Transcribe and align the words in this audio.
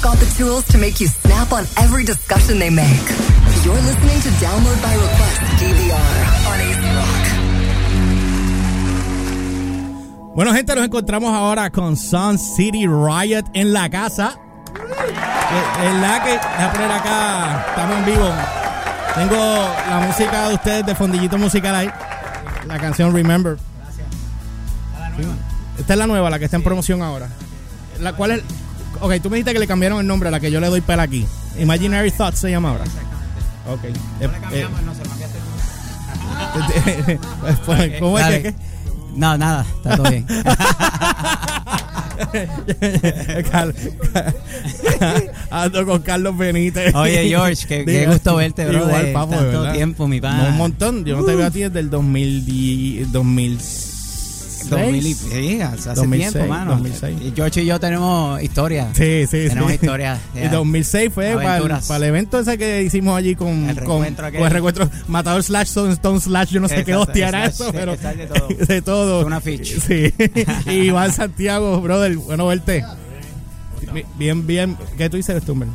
They've 0.00 0.12
got 0.12 0.18
the 0.18 0.32
tools 0.38 0.64
to 0.68 0.78
make 0.78 0.98
you 0.98 1.08
snap 1.08 1.52
on 1.52 1.64
every 1.76 2.04
discussion 2.04 2.58
they 2.58 2.70
make. 2.70 3.04
You're 3.64 3.74
listening 3.74 4.18
to 4.22 4.30
Download 4.40 4.80
by 4.80 4.94
Request 4.94 5.40
DVR 5.60 6.16
on 6.48 6.60
AC 6.60 6.80
Rock. 6.96 7.26
Bueno, 10.34 10.54
gente, 10.54 10.74
nos 10.74 10.84
encontramos 10.86 11.34
ahora 11.34 11.68
con 11.68 11.98
Sun 11.98 12.38
City 12.38 12.86
Riot 12.86 13.44
en 13.52 13.74
la 13.74 13.90
casa. 13.90 14.38
Eh, 14.72 15.86
En 15.86 16.00
la 16.00 16.24
que, 16.24 16.30
voy 16.30 16.64
a 16.64 16.72
poner 16.72 16.92
acá, 16.92 17.66
estamos 17.68 17.98
en 17.98 18.04
vivo. 18.06 18.30
Tengo 19.16 19.36
la 19.90 20.00
música 20.06 20.48
de 20.48 20.54
ustedes 20.54 20.86
de 20.86 20.94
Fondillito 20.94 21.36
Musical 21.36 21.74
ahí. 21.74 21.90
La 22.66 22.78
canción 22.78 23.14
Remember. 23.14 23.58
Sí. 25.18 25.24
Esta 25.78 25.92
es 25.92 25.98
la 25.98 26.06
nueva, 26.06 26.30
la 26.30 26.38
que 26.38 26.46
está 26.46 26.56
en 26.56 26.62
promoción 26.64 27.02
ahora. 27.02 27.28
La 28.00 28.14
cual 28.14 28.30
es. 28.30 28.42
Ok, 29.00 29.14
tú 29.22 29.30
me 29.30 29.36
dijiste 29.36 29.52
que 29.52 29.58
le 29.60 29.66
cambiaron 29.66 30.00
el 30.00 30.06
nombre 30.06 30.28
a 30.28 30.32
la 30.32 30.40
que 30.40 30.50
yo 30.50 30.60
le 30.60 30.68
doy 30.68 30.80
pela 30.80 31.04
aquí. 31.04 31.26
Imaginary 31.58 32.10
Thoughts 32.10 32.40
se 32.40 32.50
llama 32.50 32.70
ahora. 32.70 32.84
Ok. 33.68 33.84
Eh, 33.84 33.94
eh, 34.52 34.66
pues, 37.66 38.00
¿Cómo 38.00 38.18
es 38.18 38.42
que? 38.42 38.54
No, 39.14 39.36
nada, 39.36 39.66
está 39.76 39.96
todo 39.96 40.10
bien. 40.10 40.26
Ando 45.50 45.86
con 45.86 46.02
Carlos 46.02 46.36
Benítez. 46.36 46.94
Oye, 46.94 47.28
George, 47.28 47.66
qué, 47.66 48.06
gusto 48.06 48.36
verte, 48.36 48.66
bro. 48.66 48.86
Igual, 48.86 49.12
papo, 49.12 49.32
tanto 49.32 49.60
verdad. 49.60 49.72
tiempo, 49.72 50.06
mi 50.06 50.16
No, 50.16 50.22
pana. 50.22 50.48
un 50.50 50.56
montón. 50.56 51.04
Yo 51.04 51.16
no 51.16 51.24
te 51.24 51.34
veo 51.34 51.46
a 51.46 51.50
ti 51.50 51.60
desde 51.60 51.80
el 51.80 51.90
2010, 51.90 53.12
2006. 53.12 53.89
2000 54.68 55.06
y- 55.06 55.14
sí, 55.14 55.60
hace 55.60 55.90
2006, 55.94 56.32
tiempo, 56.32 56.48
mano. 56.52 56.70
2006. 56.72 57.18
Y 57.22 57.32
George 57.34 57.62
y 57.62 57.66
yo 57.66 57.80
tenemos 57.80 58.42
historia. 58.42 58.88
Sí, 58.94 59.24
sí, 59.30 59.48
Tenemos 59.48 59.70
sí. 59.70 59.74
historias. 59.76 60.18
Y 60.34 60.48
2006 60.48 61.10
fue 61.14 61.34
para 61.34 61.60
para 61.80 61.96
el 61.96 62.02
evento 62.04 62.38
ese 62.40 62.58
que 62.58 62.82
hicimos 62.82 63.16
allí 63.16 63.34
con, 63.34 63.48
El 63.70 63.76
con, 63.76 64.02
reencuentro 64.02 64.26
aquel. 64.26 64.38
con 64.40 64.46
el 64.46 64.52
reencuentro 64.52 64.90
Matador 65.08 65.42
slash 65.42 65.68
Stone, 65.68 65.92
Stone 65.94 66.20
slash 66.20 66.50
yo 66.50 66.60
no 66.60 66.68
sé 66.68 66.84
qué 66.84 66.94
hostia 66.94 67.28
era 67.28 67.46
eso 67.46 67.64
sí, 67.66 67.70
pero 67.72 67.96
de 67.96 68.26
todo. 68.26 68.48
de 68.66 68.82
todo 68.82 69.26
Una 69.26 69.40
ficha. 69.40 69.74
sí 69.80 70.12
y 70.66 70.70
Iván 70.70 71.12
Santiago 71.12 71.80
brother 71.80 72.16
bueno 72.16 72.46
verte 72.46 72.84
Bi- 73.92 74.04
bien 74.18 74.46
bien 74.46 74.76
¿qué 74.96 75.08
tú 75.10 75.16
dices 75.16 75.42
Stumber? 75.42 75.68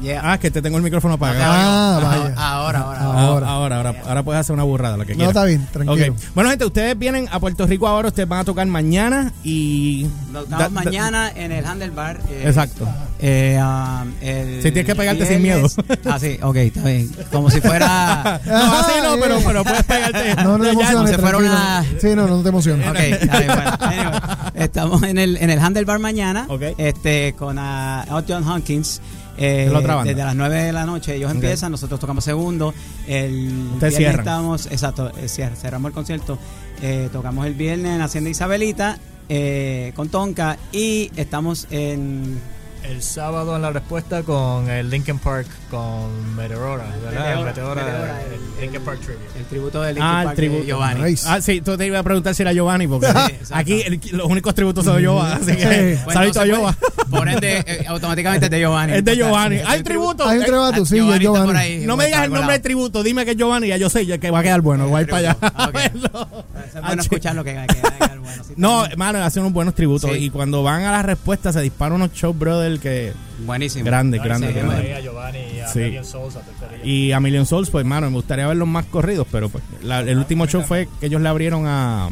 Yeah. 0.00 0.20
ah 0.32 0.38
que 0.38 0.50
te 0.50 0.62
tengo 0.62 0.76
el 0.76 0.82
micrófono 0.84 1.14
apagado 1.14 1.52
Ah, 1.52 2.00
vaya. 2.02 2.34
Ahora, 2.36 2.78
ahora, 2.80 2.98
Ah, 3.00 3.04
ahora. 3.04 3.22
ahora, 3.24 3.46
ahora, 3.48 3.76
ahora, 3.76 3.94
ahora 4.06 4.22
puedes 4.22 4.40
hacer 4.40 4.54
una 4.54 4.62
burrada, 4.62 4.96
lo 4.96 5.04
que 5.04 5.12
No, 5.12 5.18
quieras. 5.18 5.30
está 5.34 5.44
bien, 5.44 5.66
tranquilo. 5.72 6.14
Bueno, 6.34 6.50
gente, 6.50 6.64
ustedes 6.66 6.98
vienen 6.98 7.28
a 7.32 7.40
Puerto 7.40 7.66
Rico 7.66 7.88
ahora, 7.88 8.08
ustedes 8.08 8.28
van 8.28 8.40
a 8.40 8.44
tocar 8.44 8.66
mañana 8.66 9.32
y... 9.42 10.06
Da- 10.48 10.68
mañana 10.68 11.30
en 11.34 11.50
el 11.52 11.64
Handlebar. 11.66 12.20
eh, 12.28 12.44
Exacto. 12.46 12.86
Eh, 13.20 13.58
um, 13.60 14.12
el 14.20 14.56
Si 14.62 14.70
tienes 14.70 14.84
que 14.84 14.94
pegarte 14.94 15.26
sin 15.26 15.42
viernes- 15.42 15.74
Ah, 16.04 16.18
sí, 16.20 16.38
ok, 16.40 16.56
está 16.56 16.84
bien. 16.84 17.10
Como 17.32 17.50
si 17.50 17.60
fuera. 17.60 18.40
No, 18.46 18.54
así 18.78 18.92
no, 19.02 19.16
pero, 19.20 19.38
pero 19.44 19.64
puedes 19.64 19.82
pegarte. 19.82 20.36
No, 20.44 20.58
no 20.58 20.64
te 20.64 20.70
emociones, 20.70 20.94
como 20.94 21.06
si 21.08 21.14
fuera 21.14 21.38
una- 21.38 21.84
Sí, 22.00 22.08
no, 22.14 22.26
no 22.28 22.40
te 22.42 22.48
emociones. 22.50 22.88
Ok, 22.88 22.96
está 22.96 23.38
bien, 23.40 23.50
bueno. 23.52 23.70
Anyway, 23.80 24.20
estamos 24.54 25.02
en 25.02 25.18
el, 25.18 25.36
en 25.38 25.50
el 25.50 25.58
Handlebar 25.58 25.98
mañana. 25.98 26.46
Ok. 26.48 26.62
Este, 26.78 27.34
con 27.36 27.58
uh, 27.58 28.22
John 28.28 28.44
Hawkins. 28.44 29.00
Eh, 29.38 29.70
la. 29.70 30.04
Desde 30.04 30.24
las 30.24 30.34
9 30.34 30.62
de 30.64 30.72
la 30.72 30.84
noche 30.84 31.14
ellos 31.14 31.30
empiezan, 31.30 31.72
nosotros 31.72 32.00
tocamos 32.00 32.24
segundo. 32.24 32.74
El 33.06 33.70
Ustedes 33.74 33.98
viernes. 33.98 34.18
Estábamos, 34.20 34.66
exacto, 34.66 35.10
eh, 35.16 35.28
cerramos 35.28 35.90
el 35.90 35.94
concierto. 35.94 36.38
Eh, 36.82 37.08
tocamos 37.12 37.46
el 37.46 37.54
viernes 37.54 37.96
en 37.96 38.00
Hacienda 38.00 38.30
Isabelita 38.30 38.98
eh, 39.28 39.92
con 39.96 40.08
Tonka 40.08 40.58
y 40.72 41.10
estamos 41.16 41.66
en 41.70 42.40
El 42.84 43.02
sábado 43.02 43.54
en 43.56 43.62
la 43.62 43.70
respuesta 43.70 44.22
con 44.22 44.68
el 44.70 44.88
Linkin 44.88 45.18
Park 45.18 45.46
con 45.70 46.34
Meteora, 46.36 46.84
¿verdad? 47.04 47.32
El 47.38 47.44
Meteora, 47.44 47.44
Meteora, 47.44 47.84
Meteora, 47.84 48.22
el, 48.22 48.32
el- 48.32 48.40
Linkin 48.62 48.80
Park 48.82 49.00
Tribute. 49.00 49.38
el 49.38 49.44
tributo 49.44 49.82
de 49.82 49.88
Linkin 49.92 50.02
Ah, 50.02 50.18
el 50.20 50.24
Park 50.26 50.36
de 50.36 50.42
tributo. 50.42 50.64
Giovanni. 50.64 51.02
Nice. 51.02 51.26
Ah, 51.28 51.40
sí, 51.40 51.60
tú 51.60 51.76
te 51.76 51.86
iba 51.86 51.98
a 51.98 52.02
preguntar 52.02 52.34
si 52.34 52.42
era 52.42 52.52
Giovanni, 52.52 52.86
porque 52.88 53.06
aquí 53.52 53.82
el- 53.82 54.00
los 54.12 54.26
únicos 54.26 54.54
tributos 54.54 54.84
son 54.84 54.96
de 54.96 55.02
Giovanni, 55.02 55.34
así 55.42 55.56
que 55.56 55.94
Sí. 55.96 56.00
Pues 56.04 56.14
saludito 56.14 56.40
a 56.40 56.44
entonces, 56.44 56.46
Giovanni. 56.56 56.76
pues, 56.80 57.06
Por 57.08 57.28
ende, 57.28 57.64
eh, 57.66 57.84
automáticamente 57.88 58.46
es 58.46 58.50
de 58.50 58.58
Giovanni. 58.60 58.92
Es 58.94 59.04
de 59.04 59.16
Giovanni. 59.16 59.58
Sí, 59.58 59.64
Hay 59.66 59.78
el 59.78 59.84
tributo. 59.84 60.26
Hay 60.28 60.38
un 60.38 60.42
Eh, 60.44 60.46
trebato, 60.46 60.86
sí, 60.86 60.96
Giovanni 60.96 61.20
Giovanni. 61.24 61.58
ahí. 61.58 61.86
No 61.86 61.96
me 61.96 62.06
digas 62.06 62.24
el 62.24 62.32
nombre 62.32 62.54
de 62.54 62.60
tributo, 62.60 63.02
dime 63.02 63.24
que 63.24 63.32
es 63.32 63.36
Giovanni, 63.36 63.68
ya 63.68 63.76
yo 63.76 63.90
sé 63.90 64.06
ya 64.06 64.18
que 64.18 64.30
va 64.30 64.38
a 64.40 64.42
quedar 64.42 64.60
bueno, 64.62 64.88
voy 64.88 64.98
a 64.98 65.02
ir 65.02 65.08
para 65.08 65.18
allá. 65.30 65.36
a 65.54 65.66
Ok. 65.68 65.72
verlo. 65.74 66.28
Es 66.66 66.72
bueno 66.72 66.86
Ah, 66.88 66.94
escucharlo 66.98 67.44
que, 67.44 67.52
que, 67.54 67.66
que- 67.74 68.18
bueno. 68.18 68.44
sí, 68.46 68.54
No, 68.56 68.84
hermano, 68.86 69.22
hacen 69.22 69.42
unos 69.42 69.52
buenos 69.52 69.74
tributos. 69.74 70.10
Sí. 70.10 70.16
Y 70.24 70.30
cuando 70.30 70.62
van 70.62 70.82
a 70.82 70.90
la 70.92 71.02
respuesta 71.02 71.52
se 71.52 71.60
disparan 71.60 71.94
unos 71.94 72.12
shows, 72.12 72.36
brother, 72.38 72.67
que 72.80 73.12
Buenísimo. 73.46 73.84
No, 73.84 73.90
grandes. 73.90 74.84
ahí 74.84 74.92
a 74.92 75.00
Giovanni 75.00 75.38
y 75.56 75.60
a 75.60 75.68
Sí. 75.68 75.78
Million 75.80 76.04
Souls, 76.04 76.36
a. 76.36 76.42
Y 76.86 77.12
a 77.12 77.20
Million 77.20 77.46
Souls, 77.46 77.70
pues, 77.70 77.82
hermano, 77.82 78.08
me 78.10 78.16
gustaría 78.16 78.46
verlos 78.46 78.68
más 78.68 78.84
corridos, 78.86 79.26
pero 79.32 79.48
pues 79.48 79.64
la- 79.82 80.00
el 80.00 80.18
último 80.18 80.46
show 80.46 80.62
fue 80.62 80.88
que 81.00 81.06
ellos 81.06 81.20
le 81.22 81.28
abrieron 81.28 81.64
a, 81.66 82.10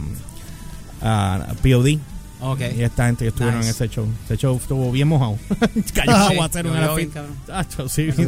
a 1.03 1.47
POD. 1.63 1.99
Ok. 2.39 2.61
Y 2.77 2.83
esta 2.83 3.07
gente 3.07 3.25
que 3.25 3.29
estuvieron 3.29 3.61
Nice. 3.61 3.71
en 3.71 3.75
ese 3.75 3.89
show. 3.89 4.07
Ese 4.27 4.37
show 4.37 4.57
estuvo 4.57 4.93
bien 4.93 5.09
mojado. 5.09 5.39
Cayó 5.95 6.13
Ah, 6.13 6.29
agua 6.29 6.47
hacer 6.47 6.67
llovió 6.67 6.79
una 6.83 6.95
bien, 6.95 7.01
fin. 7.09 7.11
cabrón. 7.15 7.37
Tacho, 7.47 7.89
sí, 7.89 8.13
sí, 8.17 8.25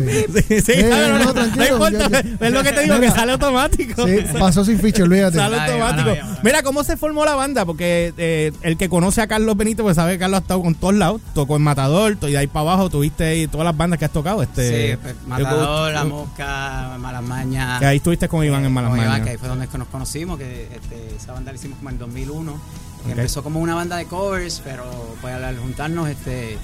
sí, 0.48 0.60
sí, 0.62 0.72
Eh, 0.74 0.88
cabrón, 0.88 1.52
no, 1.56 1.66
importa. 1.66 2.20
Es 2.40 2.52
lo 2.52 2.62
que 2.62 2.72
te 2.72 2.82
digo, 2.84 3.00
que 3.00 3.10
sale 3.10 3.32
automático. 3.32 4.06
Sí, 4.06 4.16
pasó 4.38 4.64
sin 4.64 4.78
ficha, 4.80 5.02
olvídate. 5.02 5.36
Sale 5.36 5.58
Ay, 5.60 5.78
automático. 5.80 6.26
Mira 6.42 6.62
cómo 6.62 6.84
se 6.84 6.96
formó 6.96 7.24
la 7.26 7.34
banda, 7.34 7.66
porque 7.66 8.14
eh, 8.16 8.52
el 8.62 8.76
que 8.78 8.88
conoce 8.88 9.20
a 9.20 9.26
Carlos 9.26 9.56
Benito, 9.56 9.82
pues 9.82 9.96
sabe 9.96 10.12
que 10.12 10.18
Carlos 10.20 10.38
ha 10.38 10.42
estado 10.42 10.62
con 10.62 10.74
todos 10.74 10.94
lados. 10.94 11.20
Tocó 11.34 11.56
en 11.56 11.62
Matador, 11.62 12.16
y 12.22 12.30
de 12.30 12.38
ahí 12.38 12.46
para 12.46 12.60
abajo 12.72 12.88
tuviste 12.90 13.24
ahí 13.24 13.46
todas 13.46 13.66
las 13.66 13.76
bandas 13.76 13.98
que 13.98 14.06
has 14.06 14.12
tocado. 14.12 14.42
Este, 14.42 14.92
Sí, 14.92 14.98
pues, 15.02 15.14
Matador, 15.26 15.90
eh, 15.90 15.94
La 15.94 16.04
Mosca, 16.04 16.96
Malas 16.98 17.22
Mañas. 17.22 17.78
Que 17.80 17.86
ahí 17.86 17.96
estuviste 17.98 18.26
con 18.28 18.44
Iván 18.44 18.64
en 18.64 18.72
Malas 18.72 18.90
Con 18.90 19.00
Iván, 19.00 19.22
que 19.22 19.30
ahí 19.30 19.36
fue 19.36 19.48
donde 19.48 19.68
nos 19.76 19.88
conocimos, 19.88 20.38
que 20.38 20.62
este, 20.74 21.14
esa 21.16 21.32
banda 21.34 21.52
la 21.52 21.58
hicimos 21.58 21.76
como 21.78 21.90
en 21.90 21.94
el 21.96 22.00
2001. 22.00 22.60
Que 23.08 23.12
Ok. 23.14 23.18
Empezó 23.18 23.42
como 23.42 23.60
una 23.60 23.74
banda 23.74 23.96
de 23.96 24.06
covers, 24.06 24.60
pero 24.64 24.84
pues 25.20 25.34
al 25.34 25.58
juntarnos, 25.58 26.08
este, 26.08 26.58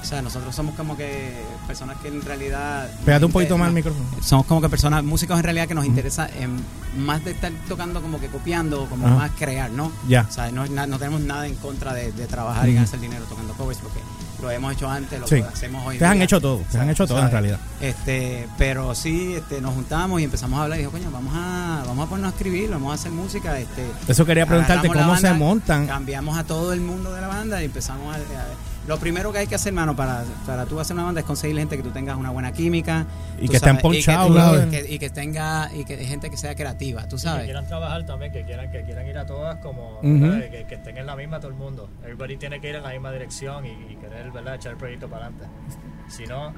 o 0.00 0.04
sea, 0.04 0.22
nosotros 0.22 0.54
somos 0.54 0.74
como 0.74 0.96
que 0.96 1.32
personas 1.66 1.98
que 1.98 2.08
en 2.08 2.22
realidad... 2.22 2.90
Pégate 3.04 3.26
un 3.26 3.32
poquito 3.32 3.58
más 3.58 3.66
al 3.68 3.72
no, 3.72 3.76
micrófono. 3.76 4.06
Somos 4.22 4.46
como 4.46 4.60
que 4.60 4.68
personas, 4.68 5.04
músicos 5.04 5.36
en 5.38 5.44
realidad 5.44 5.68
que 5.68 5.74
nos 5.74 5.84
interesa 5.84 6.28
en, 6.38 6.56
más 6.96 7.24
de 7.24 7.32
estar 7.32 7.52
tocando 7.68 8.00
como 8.00 8.18
que 8.18 8.28
copiando, 8.28 8.86
como 8.86 9.06
Ajá. 9.06 9.16
más 9.16 9.30
crear, 9.32 9.70
¿no? 9.70 9.92
Ya. 10.08 10.26
O 10.28 10.32
sea, 10.32 10.50
no, 10.50 10.66
no 10.66 10.98
tenemos 10.98 11.20
nada 11.20 11.46
en 11.46 11.54
contra 11.56 11.92
de, 11.92 12.12
de 12.12 12.26
trabajar 12.26 12.66
y 12.66 12.70
Ujú. 12.70 12.74
ganarse 12.76 12.96
el 12.96 13.02
dinero 13.02 13.24
tocando 13.28 13.52
covers, 13.54 13.78
porque 13.78 14.00
lo 14.40 14.50
hemos 14.50 14.72
hecho 14.72 14.88
antes, 14.88 15.18
lo 15.20 15.26
Sí. 15.26 15.36
hacemos 15.40 15.86
hoy 15.86 15.94
Ustedes 15.96 16.10
han 16.12 16.22
hecho 16.22 16.40
todo, 16.40 16.56
ustedes 16.56 16.80
han 16.82 16.90
hecho 16.90 17.06
todo 17.06 17.20
en 17.20 17.30
realidad. 17.30 17.58
Este, 17.80 18.48
pero 18.58 18.94
sí, 18.94 19.34
este, 19.34 19.60
nos 19.60 19.74
juntamos 19.74 20.20
y 20.20 20.24
empezamos 20.24 20.58
a 20.58 20.64
hablar 20.64 20.78
y 20.78 20.82
dijo, 20.82 20.92
coño, 20.92 21.10
vamos 21.10 21.32
a, 21.36 21.82
vamos 21.86 22.06
a 22.06 22.08
ponernos 22.08 22.32
a 22.32 22.36
escribir, 22.36 22.70
vamos 22.70 22.90
a 22.92 22.94
hacer 22.94 23.12
música, 23.12 23.58
este. 23.58 23.84
Eso 24.08 24.24
quería 24.24 24.46
preguntarte, 24.46 24.88
¿cómo 24.88 25.16
se 25.16 25.32
montan? 25.34 25.86
Cambiamos 25.86 26.38
a 26.38 26.44
todo 26.44 26.72
el 26.72 26.80
mundo 26.80 27.12
de 27.12 27.20
la 27.20 27.28
banda 27.28 27.60
y 27.62 27.66
empezamos 27.66 28.14
a, 28.14 28.18
a- 28.18 28.69
lo 28.88 28.96
primero 28.98 29.30
que 29.32 29.38
hay 29.38 29.46
que 29.46 29.54
hacer, 29.54 29.68
hermano, 29.72 29.94
para, 29.94 30.24
para 30.46 30.64
tú 30.66 30.80
hacer 30.80 30.94
una 30.94 31.04
banda 31.04 31.20
es 31.20 31.26
conseguir 31.26 31.56
gente 31.58 31.76
que 31.76 31.82
tú 31.82 31.90
tengas 31.90 32.16
una 32.16 32.30
buena 32.30 32.50
química. 32.52 33.06
Y 33.38 33.48
que 33.48 33.56
estén 33.56 33.60
sabes, 33.60 33.74
y 33.74 33.76
que- 33.76 33.82
ponchados, 33.82 34.30
y 34.30 34.32
que- 34.32 34.38
brother. 34.38 34.66
y 34.66 34.70
que, 34.70 34.94
y 34.94 34.98
que 34.98 35.10
tenga, 35.10 35.70
y 35.74 35.84
que 35.84 35.96
gente 35.98 36.30
que 36.30 36.36
sea 36.36 36.54
creativa, 36.54 37.02
tú 37.06 37.16
Y 37.16 37.18
que 37.18 37.22
sabes. 37.22 37.44
quieran 37.44 37.66
trabajar 37.66 38.04
también, 38.06 38.32
que 38.32 38.42
quieran, 38.44 38.70
que 38.72 38.82
quieran 38.82 39.06
ir 39.06 39.18
a 39.18 39.26
todas 39.26 39.56
como, 39.58 40.00
que, 40.00 40.64
que 40.68 40.74
estén 40.74 40.96
en 40.98 41.06
la 41.06 41.14
misma 41.14 41.38
todo 41.40 41.50
el 41.50 41.56
mundo. 41.56 41.88
Everybody 42.02 42.36
tiene 42.36 42.60
que 42.60 42.70
ir 42.70 42.76
en 42.76 42.82
la 42.82 42.90
misma 42.90 43.12
dirección 43.12 43.64
y, 43.66 43.70
y 43.92 43.96
querer, 44.00 44.30
¿verdad? 44.32 44.54
Echar 44.56 44.72
el 44.72 44.78
proyecto 44.78 45.08
para 45.08 45.26
adelante. 45.26 45.46
Si 46.08 46.24
no, 46.26 46.52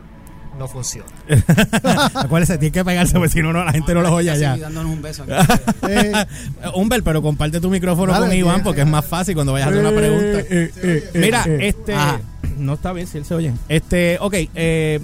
no 0.58 0.68
funciona. 0.68 1.06
Acuérdense, 2.14 2.58
tiene 2.58 2.72
que 2.72 2.84
pegarse, 2.84 3.14
porque 3.14 3.30
si 3.30 3.42
no, 3.42 3.52
no, 3.52 3.64
la 3.64 3.72
gente 3.72 3.94
no 3.94 4.02
los 4.02 4.12
oye 4.12 4.30
allá. 4.30 4.56
dándonos 4.56 4.92
un 4.92 5.02
beso. 5.02 5.24
Eh, 5.88 6.12
Humber, 6.74 7.02
pero 7.02 7.22
comparte 7.22 7.60
tu 7.60 7.70
micrófono 7.70 8.12
Dale, 8.12 8.26
con 8.26 8.36
Iván 8.36 8.62
porque 8.62 8.82
es 8.82 8.86
más 8.86 9.04
fácil 9.04 9.34
cuando 9.34 9.52
vayas 9.52 9.68
a 9.68 9.70
hacer 9.70 9.84
una 9.86 9.96
pregunta. 9.96 10.40
eh, 10.40 10.46
eh, 10.50 10.70
eh, 10.82 11.10
Mira, 11.14 11.44
eh. 11.46 11.68
este. 11.68 11.94
Ajá. 11.94 12.20
No 12.58 12.74
está 12.74 12.92
bien 12.92 13.06
si 13.06 13.18
él 13.18 13.24
se 13.24 13.34
oye. 13.34 13.52
Este, 13.68 14.18
ok. 14.20 14.34
Eh, 14.54 15.00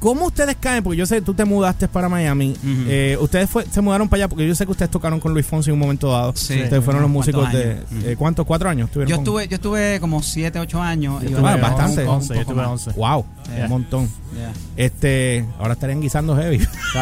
¿Cómo 0.00 0.26
ustedes 0.26 0.56
caen? 0.58 0.82
Porque 0.82 0.96
yo 0.96 1.04
sé 1.06 1.16
que 1.16 1.20
tú 1.22 1.34
te 1.34 1.44
mudaste 1.44 1.86
para 1.86 2.08
Miami. 2.08 2.56
Eh, 2.88 3.16
ustedes 3.20 3.48
fue- 3.50 3.66
se 3.70 3.80
mudaron 3.82 4.08
para 4.08 4.22
allá 4.24 4.28
porque 4.28 4.48
yo 4.48 4.54
sé 4.54 4.64
que 4.64 4.72
ustedes 4.72 4.90
tocaron 4.90 5.20
con 5.20 5.32
Luis 5.34 5.44
Fonsi 5.46 5.68
en 5.70 5.74
un 5.74 5.80
momento 5.80 6.10
dado. 6.10 6.32
Sí. 6.34 6.54
Ustedes 6.62 6.82
fueron 6.84 7.02
los 7.02 7.10
¿Cuántos 7.12 7.34
músicos 7.34 7.52
de. 7.52 8.12
eh, 8.12 8.16
¿Cuántos? 8.18 8.46
¿Cuatro 8.46 8.68
años? 8.70 8.86
estuvieron 8.88 9.10
Yo 9.10 9.16
con- 9.16 9.24
estuve, 9.24 9.48
yo 9.48 9.54
estuve 9.56 10.00
como 10.00 10.22
7, 10.22 10.58
8 10.58 10.82
años. 10.82 11.22
y 11.22 11.28
Yo 11.30 11.36
Ah, 11.38 11.40
tuve 11.52 11.60
bastante. 11.60 12.04
11, 12.06 12.34
yo 12.34 12.40
poco 12.40 12.52
tuve 12.52 12.62
más. 12.62 12.70
11. 12.86 12.90
Wow, 12.98 13.26
Yeah. 13.54 13.64
un 13.64 13.70
montón. 13.70 14.08
Yeah. 14.34 14.52
Este, 14.76 15.44
ahora 15.58 15.74
estarían 15.74 16.00
guisando 16.00 16.34
heavy. 16.36 16.66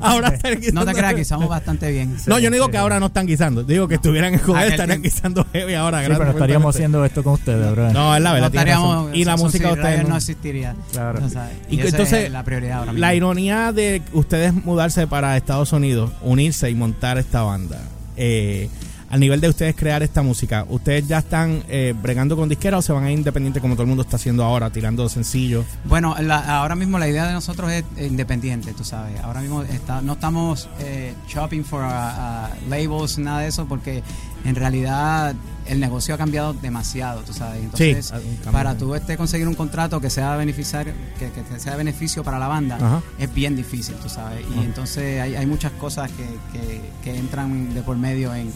ahora 0.00 0.28
estarían 0.28 0.60
guisando 0.60 0.80
No 0.80 0.86
te 0.86 0.96
creas 0.96 1.14
estamos 1.18 1.48
bastante 1.48 1.90
bien. 1.90 2.16
No, 2.26 2.38
yo 2.38 2.50
no 2.50 2.54
digo 2.54 2.68
que 2.68 2.76
ahora 2.76 3.00
no 3.00 3.06
están 3.06 3.26
guisando. 3.26 3.64
Digo 3.64 3.88
que 3.88 3.96
estuvieran 3.96 4.34
en 4.34 4.40
joder, 4.40 4.70
estarían 4.72 5.00
tiempo. 5.00 5.14
guisando 5.16 5.46
heavy 5.52 5.74
ahora. 5.74 5.98
Sí, 5.98 6.04
gracias 6.04 6.18
pero 6.18 6.30
estaríamos 6.38 6.74
haciendo 6.74 7.04
esto 7.04 7.22
con 7.22 7.32
ustedes, 7.34 7.70
bro. 7.72 7.92
No, 7.92 8.14
es 8.14 8.22
la 8.22 8.32
verdad. 8.32 8.52
No. 8.76 9.14
Y 9.14 9.24
la 9.24 9.36
música 9.36 9.68
de 9.68 9.74
ustedes. 9.74 10.02
no 10.08 10.14
no. 10.14 10.74
Claro. 10.92 11.23
Existiría. 11.26 11.54
O 11.54 11.68
sea, 11.68 11.68
Y 11.70 11.80
entonces, 11.80 12.24
es 12.26 12.30
la 12.32 12.42
prioridad 12.44 12.78
ahora 12.78 12.92
mismo. 12.92 13.00
La 13.06 13.14
ironía 13.14 13.72
de 13.72 14.02
ustedes 14.12 14.52
mudarse 14.52 15.06
para 15.06 15.36
Estados 15.36 15.72
Unidos, 15.72 16.10
unirse 16.22 16.70
y 16.70 16.74
montar 16.74 17.18
esta 17.18 17.42
banda. 17.42 17.80
eh, 18.16 18.68
al 19.14 19.20
nivel 19.20 19.40
de 19.40 19.48
ustedes 19.48 19.76
crear 19.76 20.02
esta 20.02 20.22
música, 20.22 20.66
¿ustedes 20.68 21.06
ya 21.06 21.18
están 21.18 21.62
eh, 21.68 21.94
bregando 22.02 22.36
con 22.36 22.48
disquera 22.48 22.78
o 22.78 22.82
se 22.82 22.92
van 22.92 23.04
a 23.04 23.12
ir 23.12 23.18
independiente 23.18 23.60
como 23.60 23.74
todo 23.74 23.82
el 23.84 23.88
mundo 23.88 24.02
está 24.02 24.16
haciendo 24.16 24.42
ahora, 24.42 24.70
tirando 24.70 25.08
sencillos? 25.08 25.64
Bueno, 25.84 26.16
la- 26.20 26.58
ahora 26.58 26.74
mismo 26.74 26.98
la 26.98 27.06
idea 27.08 27.24
de 27.28 27.32
nosotros 27.32 27.70
es 27.70 27.84
eh, 27.96 28.08
independiente, 28.08 28.72
tú 28.72 28.82
sabes. 28.82 29.20
Ahora 29.20 29.40
mismo 29.40 29.62
está- 29.62 30.00
no 30.02 30.14
estamos 30.14 30.68
eh, 30.80 31.14
shopping 31.28 31.62
for 31.62 31.84
uh, 31.84 31.86
uh, 31.86 32.68
labels, 32.68 33.16
nada 33.18 33.38
de 33.42 33.48
eso, 33.48 33.66
porque 33.66 34.02
en 34.44 34.56
realidad 34.56 35.32
el 35.66 35.78
negocio 35.78 36.16
ha 36.16 36.18
cambiado 36.18 36.52
demasiado, 36.52 37.20
tú 37.20 37.32
sabes. 37.32 37.62
Entonces, 37.62 38.06
Sí, 38.12 38.38
para 38.50 38.76
tú 38.76 38.96
este, 38.96 39.16
conseguir 39.16 39.46
un 39.46 39.54
contrato 39.54 40.00
que 40.00 40.10
sea 40.10 40.34
beneficiario, 40.34 40.92
que, 41.20 41.30
sea 41.60 41.76
beneficio 41.76 42.24
para 42.24 42.40
la 42.40 42.48
banda, 42.48 42.76
Ajá. 42.76 43.00
es 43.20 43.32
bien 43.32 43.54
difícil, 43.54 43.94
tú 44.02 44.08
sabes. 44.08 44.44
Y 44.50 44.54
Ajá. 44.54 44.64
entonces 44.64 45.20
hay, 45.20 45.36
hay 45.36 45.46
muchas 45.46 45.70
cosas 45.72 46.10
que, 46.10 46.26
que, 46.58 46.80
que 47.04 47.16
entran 47.16 47.72
de 47.72 47.80
por 47.82 47.96
medio 47.96 48.34
en 48.34 48.52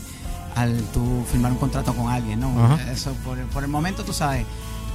al 0.61 0.83
tú 0.93 1.25
firmar 1.31 1.53
un 1.53 1.59
contrato 1.59 1.95
con 1.95 2.11
alguien, 2.11 2.41
¿no? 2.41 2.49
Ajá. 2.65 2.91
Eso 2.93 3.13
por, 3.25 3.39
por 3.49 3.63
el 3.65 3.69
momento, 3.71 4.05
tú 4.05 4.13
sabes, 4.13 4.45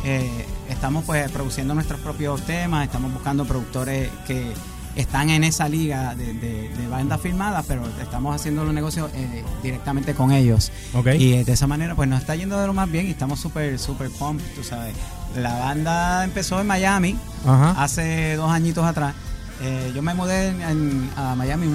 eh, 0.04 0.46
estamos 0.70 1.04
pues 1.06 1.32
produciendo 1.32 1.74
nuestros 1.74 2.00
propios 2.02 2.42
temas, 2.46 2.86
estamos 2.86 3.14
buscando 3.14 3.46
productores 3.46 4.10
que 4.28 4.54
están 4.96 5.30
en 5.32 5.44
esa 5.44 5.68
liga 5.70 6.14
de, 6.14 6.34
de, 6.34 6.70
de 6.70 6.88
bandas 6.88 7.20
firmadas, 7.20 7.66
pero 7.68 7.84
estamos 8.00 8.36
haciendo 8.36 8.64
los 8.64 8.74
negocios 8.76 9.10
eh, 9.16 9.44
directamente 9.64 10.14
con 10.14 10.32
ellos. 10.32 10.72
Ok. 10.94 11.08
Y 11.18 11.34
eh, 11.34 11.44
de 11.46 11.54
esa 11.54 11.66
manera 11.66 11.96
pues 11.96 12.08
nos 12.10 12.20
está 12.20 12.36
yendo 12.36 12.60
de 12.60 12.68
lo 12.68 12.74
más 12.74 12.92
bien 12.92 13.08
y 13.08 13.12
estamos 13.12 13.40
súper, 13.40 13.80
súper 13.80 14.10
pumped, 14.12 14.46
tú 14.56 14.64
sabes. 14.64 14.94
La 15.36 15.58
banda 15.58 16.24
empezó 16.24 16.60
en 16.62 16.68
Miami 16.68 17.18
Ajá. 17.46 17.72
hace 17.84 18.36
dos 18.36 18.52
añitos 18.52 18.86
atrás. 18.86 19.16
Eh, 19.62 19.92
yo 19.96 20.02
me 20.04 20.14
mudé 20.14 20.50
en- 20.50 20.62
en- 20.62 21.10
a 21.16 21.34
Miami 21.36 21.68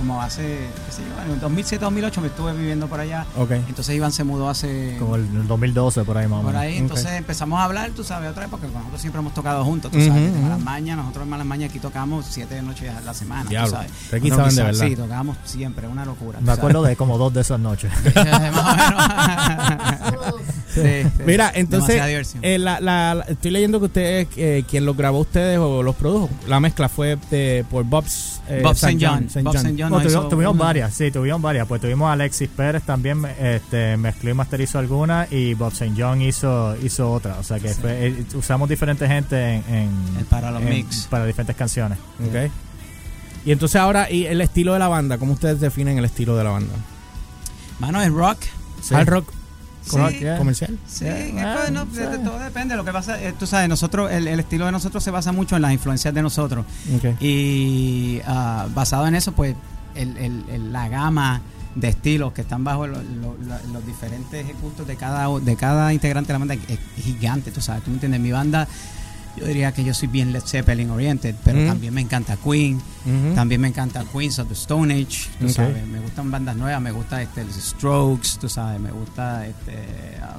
como 0.00 0.22
hace, 0.22 0.42
qué 0.86 0.92
sé 0.92 1.02
yo, 1.02 1.22
en 1.24 1.30
el 1.32 1.40
2007-2008 1.40 2.20
me 2.22 2.26
estuve 2.28 2.52
viviendo 2.54 2.86
por 2.86 3.00
allá. 3.00 3.26
Ok. 3.36 3.50
Entonces 3.52 3.94
Iván 3.94 4.12
se 4.12 4.24
mudó 4.24 4.48
hace... 4.48 4.96
Como 4.98 5.16
el, 5.16 5.22
el 5.36 5.46
2012 5.46 6.04
por 6.04 6.16
ahí 6.16 6.26
más 6.26 6.38
o 6.38 6.42
Por 6.42 6.52
menos. 6.52 6.62
ahí, 6.62 6.74
Ok. 6.76 6.80
entonces 6.80 7.12
empezamos 7.12 7.60
a 7.60 7.64
hablar, 7.64 7.90
tú 7.90 8.02
sabes, 8.02 8.30
otra 8.30 8.44
vez, 8.44 8.50
porque 8.50 8.66
nosotros 8.66 8.98
siempre 9.00 9.20
hemos 9.20 9.34
tocado 9.34 9.62
juntos, 9.64 9.90
tú 9.92 9.98
sabes, 9.98 10.14
desde 10.14 10.30
ujú. 10.38 10.42
Malas 10.42 10.60
Mañas, 10.60 10.96
nosotros 10.96 11.24
en 11.24 11.28
Malas 11.30 11.46
Mañas 11.46 11.68
aquí 11.70 11.78
tocamos 11.78 12.24
siete 12.28 12.62
noches 12.62 12.90
a 12.96 13.00
la 13.02 13.12
semana, 13.12 13.48
Diablo, 13.50 13.70
tú 13.70 13.76
sabes. 13.76 13.92
aquí 14.14 14.30
Nosotros 14.30 14.54
saben 14.54 14.72
de 14.72 14.78
Sí, 14.78 14.88
verdad. 14.90 15.04
tocábamos 15.04 15.36
siempre, 15.44 15.86
una 15.88 16.04
locura. 16.06 16.38
Me 16.40 16.52
acuerdo 16.52 16.80
sabes. 16.80 16.90
de 16.92 16.96
como 17.04 17.18
dos 17.18 17.32
de 17.34 17.40
esas 17.42 17.60
noches. 17.60 17.92
Más 18.14 18.16
o 18.16 18.40
menos. 18.40 20.10
Sí, 20.74 20.80
sí. 20.82 21.22
Mira, 21.26 21.50
entonces, 21.54 22.00
eh, 22.42 22.58
la, 22.58 22.80
la- 22.80 23.14
la- 23.14 23.24
estoy 23.24 23.50
leyendo 23.50 23.78
que 23.80 23.86
ustedes, 23.86 24.28
eh, 24.36 24.64
quien 24.68 24.84
los 24.86 24.96
grabó 24.96 25.18
ustedes 25.20 25.58
o 25.58 25.82
los 25.82 25.94
produjo, 25.96 26.30
la 26.46 26.60
mezcla 26.60 26.88
fue 26.88 27.16
de, 27.30 27.64
por 27.70 27.84
Bob's 27.84 28.40
eh, 28.48 28.60
Bob 28.62 28.72
St. 28.72 28.96
John. 29.04 29.24
St. 29.26 29.42
Bob 29.42 29.54
John. 29.54 29.66
St. 29.66 29.82
John 29.82 29.90
No, 29.90 30.28
tuvimos, 30.28 30.56
varias, 30.56 30.94
sí, 30.94 31.10
tuvimos 31.10 31.42
varias. 31.42 31.66
Pues 31.66 31.80
tuvimos 31.80 32.08
a 32.08 32.12
Alexis 32.12 32.48
Pérez 32.48 32.82
también, 32.84 33.24
este, 33.40 33.96
mezcló 33.96 34.30
y 34.30 34.34
masterizó 34.34 34.78
alguna 34.78 35.26
y 35.30 35.54
Bob 35.54 35.72
St. 35.72 35.92
John 35.96 36.22
hizo, 36.22 36.76
hizo 36.82 37.10
otra. 37.12 37.36
O 37.38 37.42
sea 37.42 37.58
que 37.58 37.68
Sí. 37.74 37.80
fue- 37.80 38.06
eh, 38.08 38.24
usamos 38.34 38.68
diferentes 38.68 39.08
gente 39.08 39.54
en, 39.54 39.64
en- 39.68 40.24
Para 40.28 40.50
los 40.50 40.62
en- 40.62 40.68
mix. 40.68 41.06
para 41.10 41.26
diferentes 41.26 41.56
canciones. 41.56 41.98
Ok. 42.20 42.50
Y 43.44 43.52
entonces 43.52 43.76
ahora, 43.80 44.10
y 44.10 44.26
el 44.26 44.40
estilo 44.40 44.74
de 44.74 44.78
la 44.78 44.88
banda, 44.88 45.16
¿cómo 45.18 45.32
ustedes 45.32 45.60
definen 45.60 45.98
el 45.98 46.04
estilo 46.04 46.36
de 46.36 46.44
la 46.44 46.50
banda? 46.50 46.74
Mano, 47.78 48.02
es 48.02 48.10
rock. 48.12 48.38
Sí. 48.82 48.94
Hard 48.94 49.08
rock 49.08 49.32
Sí. 49.82 49.96
comercial. 50.38 50.78
Sí, 50.86 51.04
Yeah, 51.04 51.26
es 51.28 51.34
ah, 51.44 51.62
que 51.66 51.72
no, 51.72 51.84
sí. 51.86 51.90
de- 51.98 52.08
de 52.08 52.18
todo 52.18 52.38
depende. 52.38 52.76
Lo 52.76 52.84
que 52.84 52.92
pasa, 52.92 53.20
eh, 53.22 53.32
tú 53.38 53.46
sabes, 53.46 53.68
nosotros, 53.68 54.10
el, 54.12 54.28
el 54.28 54.40
estilo 54.40 54.66
de 54.66 54.72
nosotros 54.72 55.02
se 55.02 55.10
basa 55.10 55.32
mucho 55.32 55.56
en 55.56 55.62
las 55.62 55.72
influencias 55.72 56.12
de 56.14 56.22
nosotros. 56.22 56.66
Y 57.20 58.20
ah, 58.26 58.66
basado 58.74 59.06
en 59.06 59.14
eso, 59.14 59.32
pues, 59.32 59.54
el, 59.94 60.16
el- 60.16 60.44
el- 60.50 60.72
la 60.72 60.88
gama 60.88 61.40
de 61.74 61.88
estilos 61.88 62.32
que 62.32 62.40
están 62.42 62.64
bajo 62.64 62.86
lo- 62.86 62.96
lo- 63.02 63.36
lo- 63.38 63.72
los 63.72 63.86
diferentes 63.86 64.44
gustos 64.60 64.86
de 64.86 64.96
cada, 64.96 65.28
de 65.38 65.56
cada 65.56 65.92
integrante 65.92 66.28
de 66.28 66.38
la 66.38 66.38
banda 66.44 66.54
es 66.54 66.78
gigante, 67.02 67.50
tú 67.52 67.60
sabes, 67.60 67.82
tú 67.84 67.90
me 67.90 67.94
entiendes. 67.96 68.20
Mi 68.20 68.32
banda, 68.32 68.66
yo 69.36 69.46
diría 69.46 69.72
que 69.72 69.84
yo 69.84 69.94
soy 69.94 70.08
bien 70.08 70.32
Led 70.32 70.42
Zeppelin 70.44 70.90
oriented, 70.90 71.34
pero 71.44 71.58
Mm. 71.60 71.66
también 71.66 71.94
me 71.94 72.00
encanta 72.00 72.36
Queen. 72.36 72.80
También 73.34 73.60
me 73.60 73.68
encanta 73.68 74.04
Queens 74.12 74.38
of 74.38 74.48
the 74.48 74.54
Stone 74.54 74.92
Age, 74.92 75.28
tú 75.40 75.48
sabes, 75.48 75.86
me 75.86 76.00
gustan 76.00 76.30
bandas 76.30 76.56
nuevas, 76.56 76.80
me 76.82 76.90
gusta 76.92 77.22
este, 77.22 77.44
los 77.44 77.54
Strokes, 77.54 78.38
tú 78.40 78.48
sabes, 78.48 78.78
me 78.80 78.90
gusta 78.90 79.46
este, 79.46 79.72
ah, 80.22 80.36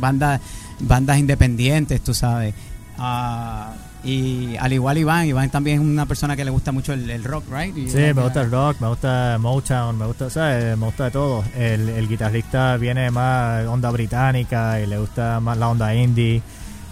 bandas, 0.00 0.40
bandas 0.80 1.18
independientes, 1.18 2.00
tú 2.02 2.14
sabes. 2.14 2.54
Ah, 2.98 3.74
y 4.04 4.56
al 4.56 4.72
igual 4.72 4.96
Iván, 4.98 5.26
Iván 5.26 5.50
también 5.50 5.80
es 5.80 5.84
una 5.86 6.06
persona 6.06 6.36
que 6.36 6.44
le 6.44 6.50
gusta 6.50 6.70
mucho 6.72 6.92
el, 6.92 7.08
el 7.10 7.24
rock, 7.24 7.44
right? 7.52 7.76
Y 7.76 7.88
Sí, 7.88 7.96
me 7.96 8.22
gusta 8.22 8.42
el 8.42 8.50
rock, 8.50 8.80
me 8.80 8.88
gusta 8.88 9.38
Motown, 9.40 9.98
me 9.98 10.06
gusta, 10.06 10.30
¿sabes? 10.30 10.76
Me 10.78 10.86
gusta 10.86 11.04
de 11.06 11.10
todo. 11.10 11.44
El, 11.56 11.88
el 11.88 12.08
guitarrista 12.08 12.76
viene 12.76 13.10
más 13.10 13.66
onda 13.66 13.90
británica 13.90 14.80
y 14.80 14.86
le 14.86 14.98
gusta 14.98 15.40
más 15.40 15.58
la 15.58 15.68
onda 15.68 15.94
indie. 15.94 16.42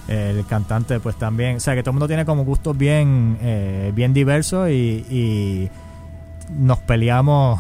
El 0.08 0.47
cantante, 0.47 1.00
pues 1.00 1.17
también. 1.17 1.56
O 1.56 1.61
sea, 1.61 1.75
que 1.75 1.82
todo 1.82 1.91
el 1.91 1.94
mundo 1.94 2.06
tiene 2.06 2.25
como 2.25 2.44
gustos 2.44 2.76
bien, 2.79 3.37
eh, 3.43 3.91
bien 3.94 4.14
diversos 4.14 4.69
y, 4.70 5.05
y 5.11 5.70
nos 6.58 6.79
peleamos 6.79 7.58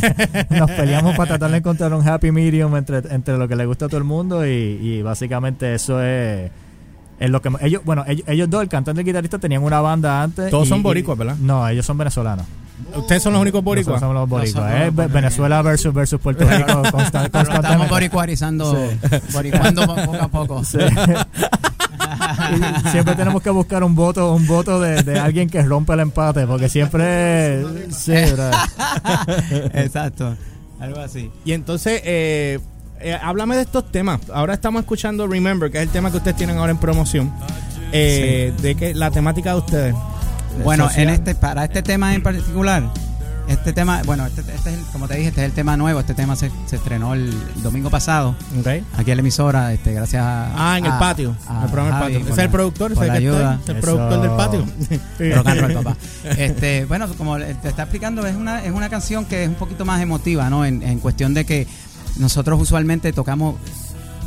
nos 0.50 0.68
peleamos 0.72 1.16
para 1.16 1.28
tratar 1.28 1.52
de 1.52 1.58
encontrar 1.58 1.94
un 1.94 2.06
happy 2.06 2.32
medium 2.32 2.74
entre, 2.76 2.98
entre 3.14 3.38
lo 3.38 3.46
que 3.46 3.54
le 3.54 3.64
gusta 3.64 3.84
a 3.84 3.88
todo 3.88 3.98
el 3.98 4.02
mundo 4.04 4.44
y, 4.44 4.50
y 4.50 5.02
básicamente 5.02 5.72
eso 5.72 6.02
es, 6.02 6.50
es 7.20 7.30
lo 7.30 7.40
que 7.40 7.50
ellos 7.60 7.82
bueno 7.84 8.02
ellos, 8.08 8.26
ellos 8.28 8.50
dos 8.50 8.60
el 8.62 8.68
cantante 8.68 9.00
y 9.00 9.02
el 9.02 9.06
guitarrista 9.06 9.38
tenían 9.38 9.62
una 9.62 9.80
banda 9.80 10.20
antes 10.20 10.50
Todos 10.50 10.66
y- 10.66 10.70
son 10.70 10.82
boricuas, 10.82 11.16
¿verdad? 11.16 11.36
no 11.38 11.68
ellos 11.68 11.86
son 11.86 11.96
venezolanos 11.96 12.44
Ustedes 12.96 13.22
son 13.22 13.32
los 13.34 13.40
únicos 13.42 13.62
boricuas. 13.62 14.00
nosotros 14.00 14.00
somos 14.00 14.14
los 14.20 14.28
boricuas. 14.28 14.92
Los. 14.96 15.12
Venezuela 15.12 15.62
versus 15.62 15.94
versus 15.94 16.20
Puerto 16.20 16.44
Rico 16.44 16.66
constan- 16.90 17.10
Pero 17.10 17.24
estamos 17.24 17.48
constantemente. 17.48 17.88
boricuarizando, 17.88 18.88
boricuando 19.32 19.86
poco 19.86 20.16
a 20.20 20.28
poco. 20.28 20.64
Sí. 20.64 20.78
Siempre 22.92 23.14
tenemos 23.14 23.42
que 23.42 23.50
buscar 23.50 23.82
un 23.84 23.94
voto 23.94 24.32
un 24.34 24.46
voto 24.46 24.80
de, 24.80 25.02
de 25.02 25.18
alguien 25.18 25.48
que 25.48 25.62
rompe 25.62 25.92
el 25.94 26.00
empate 26.00 26.46
porque 26.46 26.68
siempre 26.68 27.64
sí. 27.90 28.12
Exacto, 29.74 30.36
algo 30.80 31.00
así. 31.00 31.30
Y 31.44 31.52
entonces, 31.52 32.00
eh, 32.04 32.58
eh, 33.00 33.18
háblame 33.22 33.56
de 33.56 33.62
estos 33.62 33.90
temas. 33.90 34.20
Ahora 34.32 34.54
estamos 34.54 34.80
escuchando 34.80 35.26
Remember, 35.26 35.70
que 35.70 35.78
es 35.78 35.82
el 35.84 35.90
tema 35.90 36.10
que 36.10 36.18
ustedes 36.18 36.36
tienen 36.36 36.58
ahora 36.58 36.72
en 36.72 36.78
promoción. 36.78 37.32
Eh, 37.92 38.52
De 38.60 38.74
que 38.74 38.94
la 38.94 39.10
temática 39.10 39.52
de 39.52 39.58
ustedes. 39.58 39.94
Bueno, 40.62 40.88
Social. 40.88 41.08
en 41.08 41.14
este, 41.14 41.34
para 41.34 41.64
este 41.64 41.82
tema 41.82 42.14
en 42.14 42.22
particular, 42.22 42.82
este 43.46 43.72
tema, 43.72 44.02
bueno, 44.06 44.24
este, 44.26 44.40
este 44.40 44.70
es 44.70 44.78
el- 44.78 44.84
como 44.86 45.06
te 45.06 45.16
dije, 45.16 45.28
este 45.28 45.42
es 45.42 45.46
el 45.46 45.52
tema 45.52 45.76
nuevo. 45.76 46.00
Este 46.00 46.14
tema 46.14 46.34
se, 46.36 46.50
se 46.66 46.76
estrenó 46.76 47.14
el 47.14 47.32
domingo 47.62 47.90
pasado 47.90 48.34
aquí 48.96 49.10
en 49.10 49.16
la 49.16 49.20
emisora, 49.20 49.72
este, 49.72 49.92
gracias 49.92 50.22
a. 50.24 50.72
Ah, 50.72 50.78
en 50.78 50.86
el 50.86 50.92
patio. 50.92 51.36
a 51.46 51.64
el 51.64 51.70
programa 51.70 51.98
Javi 52.00 52.12
del 52.14 52.22
patio. 52.22 52.34
es 52.34 52.38
el 52.40 52.50
productor, 52.50 52.92
es 52.92 52.98
el 52.98 53.04
que 53.04 53.10
ayuda. 53.10 53.60
el 53.66 53.76
Eso. 53.76 53.80
productor 53.80 54.20
del 54.22 54.30
patio. 54.30 54.66
Rock 55.36 55.46
and 55.48 55.60
roll, 55.60 55.72
papá. 55.84 55.96
Este, 56.36 56.84
bueno, 56.86 57.06
como 57.16 57.36
te 57.38 57.68
está 57.68 57.82
explicando, 57.82 58.26
es 58.26 58.34
una, 58.36 58.64
es 58.64 58.72
una 58.72 58.88
canción 58.88 59.24
que 59.26 59.42
es 59.44 59.48
un 59.48 59.54
poquito 59.56 59.84
más 59.84 60.00
emotiva, 60.00 60.48
¿no? 60.50 60.64
En, 60.64 60.82
en 60.82 60.98
cuestión 61.00 61.34
de 61.34 61.44
que 61.44 61.66
nosotros 62.16 62.60
usualmente 62.60 63.12
tocamos 63.12 63.56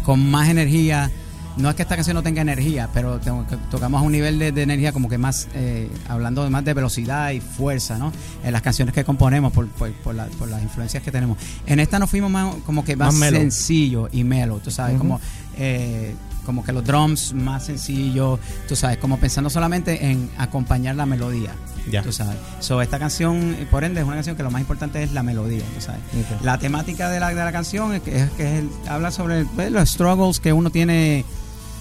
con 0.03 0.29
más 0.29 0.47
energía. 0.49 1.11
No 1.57 1.69
es 1.69 1.75
que 1.75 1.81
esta 1.81 1.95
canción 1.95 2.15
no 2.15 2.23
tenga 2.23 2.41
energía, 2.41 2.89
pero 2.93 3.19
tengo 3.19 3.45
tocamos 3.71 4.01
a 4.01 4.03
un 4.05 4.11
nivel 4.11 4.37
de, 4.39 4.51
de 4.51 4.61
energía 4.61 4.91
como 4.91 5.09
que 5.09 5.17
más, 5.17 5.47
eh, 5.55 5.89
hablando 6.07 6.43
de 6.43 6.49
más 6.49 6.63
de 6.63 6.73
velocidad 6.73 7.31
y 7.31 7.39
fuerza, 7.41 7.97
¿no? 7.97 8.11
En 8.43 8.53
las 8.53 8.61
canciones 8.61 8.93
que 8.93 9.03
componemos 9.03 9.51
por, 9.51 9.67
por, 9.69 9.91
por 9.93 10.13
la- 10.15 10.27
por 10.27 10.47
las 10.49 10.61
influencias 10.61 11.01
que 11.03 11.11
tenemos. 11.11 11.37
En 11.65 11.79
esta 11.79 11.97
nos 11.99 12.09
fuimos 12.09 12.29
más, 12.29 12.55
como 12.65 12.83
que 12.85 12.95
más, 12.95 13.15
sencillo 13.39 14.07
y 14.11 14.23
mellow, 14.23 14.59
tú 14.59 14.69
sabes, 14.71 14.97
como, 14.97 15.19
eh, 15.57 16.15
como 16.45 16.63
que 16.63 16.71
los 16.71 16.83
drums 16.85 17.33
más 17.33 17.65
sencillos, 17.65 18.39
tú 18.67 18.75
sabes, 18.75 18.97
como 18.99 19.17
pensando 19.17 19.49
solamente 19.49 20.11
en 20.11 20.29
acompañar 20.37 20.95
la 20.95 21.05
melodía. 21.05 21.53
Ya. 21.89 22.03
Tú 22.03 22.11
sabes. 22.11 22.35
So, 22.59 22.81
esta 22.81 22.99
canción, 22.99 23.55
por 23.71 23.83
ende, 23.85 24.01
es 24.01 24.05
una 24.05 24.15
canción 24.15 24.35
que 24.35 24.43
lo 24.43 24.51
más 24.51 24.59
importante 24.61 25.01
es 25.03 25.13
la 25.13 25.23
melodía, 25.23 25.63
tú 25.73 25.81
sabes. 25.81 26.01
La 26.43 26.57
temática 26.57 27.09
de 27.09 27.19
la, 27.19 27.29
de 27.29 27.35
la 27.35 27.51
canción 27.53 27.93
es 27.93 28.01
que, 28.01 28.21
es, 28.23 28.29
que 28.31 28.43
es 28.43 28.59
el- 28.59 28.69
habla 28.89 29.09
sobre 29.09 29.45
pues, 29.45 29.71
los 29.71 29.89
struggles 29.89 30.39
que 30.41 30.51
uno 30.53 30.69
tiene 30.69 31.23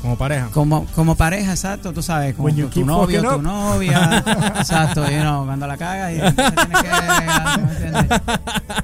Como 0.07 0.17
pareja. 0.19 0.49
como, 0.53 0.87
como 0.95 1.17
pareja, 1.17 1.51
exacto, 1.51 1.93
tú 1.93 2.01
sabes, 2.03 2.35
como 2.37 2.49
tu 2.49 2.85
novio, 2.85 3.23
tu 3.35 3.43
novia, 3.43 4.23
exacto, 4.57 5.05
you 5.11 5.19
know, 5.21 5.45
cuando 5.45 5.67
la 5.67 5.77
cagas 5.77 6.13
y 6.13 6.17
tienes 6.17 6.35
que 6.35 6.89
bregar, 6.89 7.61
¿me 7.61 7.73
entiendes? 7.73 8.21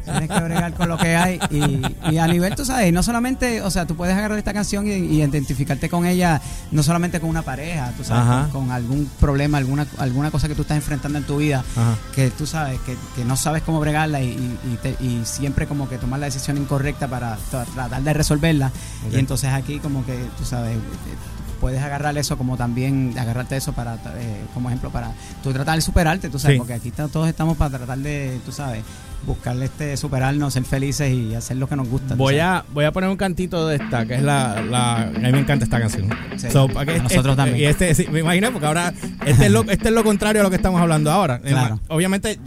Tienes 0.04 0.28
que 0.30 0.40
bregar 0.40 0.74
con 0.74 0.88
lo 0.88 0.98
que 0.98 1.14
hay 1.16 1.38
y, 1.50 1.80
y 2.12 2.18
a 2.18 2.26
nivel, 2.26 2.54
tú 2.56 2.64
sabes, 2.64 2.92
no 2.92 3.02
solamente, 3.04 3.62
o 3.62 3.70
sea, 3.70 3.86
tú 3.86 3.94
puedes 3.94 4.16
agarrar 4.16 4.36
esta 4.36 4.52
canción 4.52 4.86
y, 4.88 4.90
y 4.94 5.22
identificarte 5.22 5.88
con 5.88 6.06
ella, 6.06 6.40
no 6.72 6.82
solamente 6.82 7.20
con 7.20 7.30
una 7.30 7.42
pareja, 7.42 7.92
tú 7.96 8.02
sabes, 8.02 8.48
con, 8.50 8.62
con 8.66 8.70
algún 8.72 9.08
problema, 9.20 9.58
alguna 9.58 9.86
alguna 9.98 10.30
cosa 10.32 10.48
que 10.48 10.54
tú 10.56 10.62
estás 10.62 10.76
enfrentando 10.76 11.18
en 11.18 11.24
tu 11.24 11.36
vida, 11.36 11.62
Ajá. 11.76 11.94
que 12.14 12.30
tú 12.30 12.46
sabes 12.46 12.80
que, 12.80 12.96
que 13.14 13.24
no 13.24 13.36
sabes 13.36 13.62
cómo 13.62 13.78
bregarla 13.78 14.20
y, 14.20 14.30
y, 14.30 14.78
te- 14.82 14.96
y 15.00 15.20
siempre 15.24 15.66
como 15.68 15.88
que 15.88 15.98
tomar 15.98 16.18
la 16.18 16.26
decisión 16.26 16.56
incorrecta 16.58 17.06
para 17.06 17.36
tra- 17.52 17.64
tratar 17.72 18.02
de 18.02 18.12
resolverla 18.12 18.72
y 19.12 19.18
entonces 19.18 19.50
aquí 19.52 19.78
como 19.78 20.04
que 20.04 20.18
tú 20.36 20.44
sabes 20.44 20.76
puedes 21.60 21.80
agarrar 21.80 22.16
eso 22.18 22.36
como 22.36 22.56
también 22.56 23.14
agarrarte 23.16 23.56
eso 23.56 23.72
para 23.72 23.94
eh, 23.94 24.40
como 24.52 24.68
ejemplo 24.68 24.90
para 24.90 25.12
tú 25.44 25.52
tratar 25.52 25.76
de 25.76 25.80
superarte 25.80 26.28
tú 26.28 26.38
sabes 26.38 26.56
Sí. 26.56 26.58
porque 26.58 26.74
aquí 26.74 26.88
está- 26.88 27.06
todos 27.08 27.28
estamos 27.28 27.56
para 27.56 27.78
tratar 27.78 27.98
de 27.98 28.40
tú 28.44 28.50
sabes 28.50 28.82
buscarle 29.24 29.66
este 29.66 29.96
superarnos 29.96 30.52
ser 30.54 30.64
felices 30.64 31.12
y 31.12 31.36
hacer 31.36 31.56
lo 31.58 31.68
que 31.68 31.76
nos 31.76 31.88
gusta 31.88 32.16
Voy 32.16 32.40
a, 32.40 32.64
voy 32.74 32.84
a 32.84 32.90
poner 32.90 33.08
un 33.08 33.16
cantito 33.16 33.68
de 33.68 33.76
esta, 33.76 34.04
que 34.04 34.14
es 34.16 34.22
la, 34.22 34.60
la- 34.62 35.02
A 35.02 35.06
mí 35.10 35.30
me 35.30 35.38
encanta 35.38 35.64
esta 35.64 35.78
canción. 35.78 36.08
Sí, 36.36 36.48
que 36.48 36.90
a 36.90 37.02
nosotros 37.04 37.36
también. 37.36 37.58
Y 37.58 37.64
este, 37.66 37.94
sí, 37.94 38.08
me 38.10 38.18
imaginé, 38.18 38.50
porque 38.50 38.66
ahora 38.66 38.92
este 39.24 39.46
es, 39.46 39.52
lo, 39.52 39.62
este 39.70 39.88
es 39.90 39.94
lo 39.94 40.02
contrario 40.02 40.40
a 40.40 40.44
lo 40.44 40.50
que 40.50 40.56
estamos 40.56 40.80
hablando 40.80 41.12
ahora. 41.12 41.38
Claro. 41.38 41.78
Obviamente, 41.86 42.40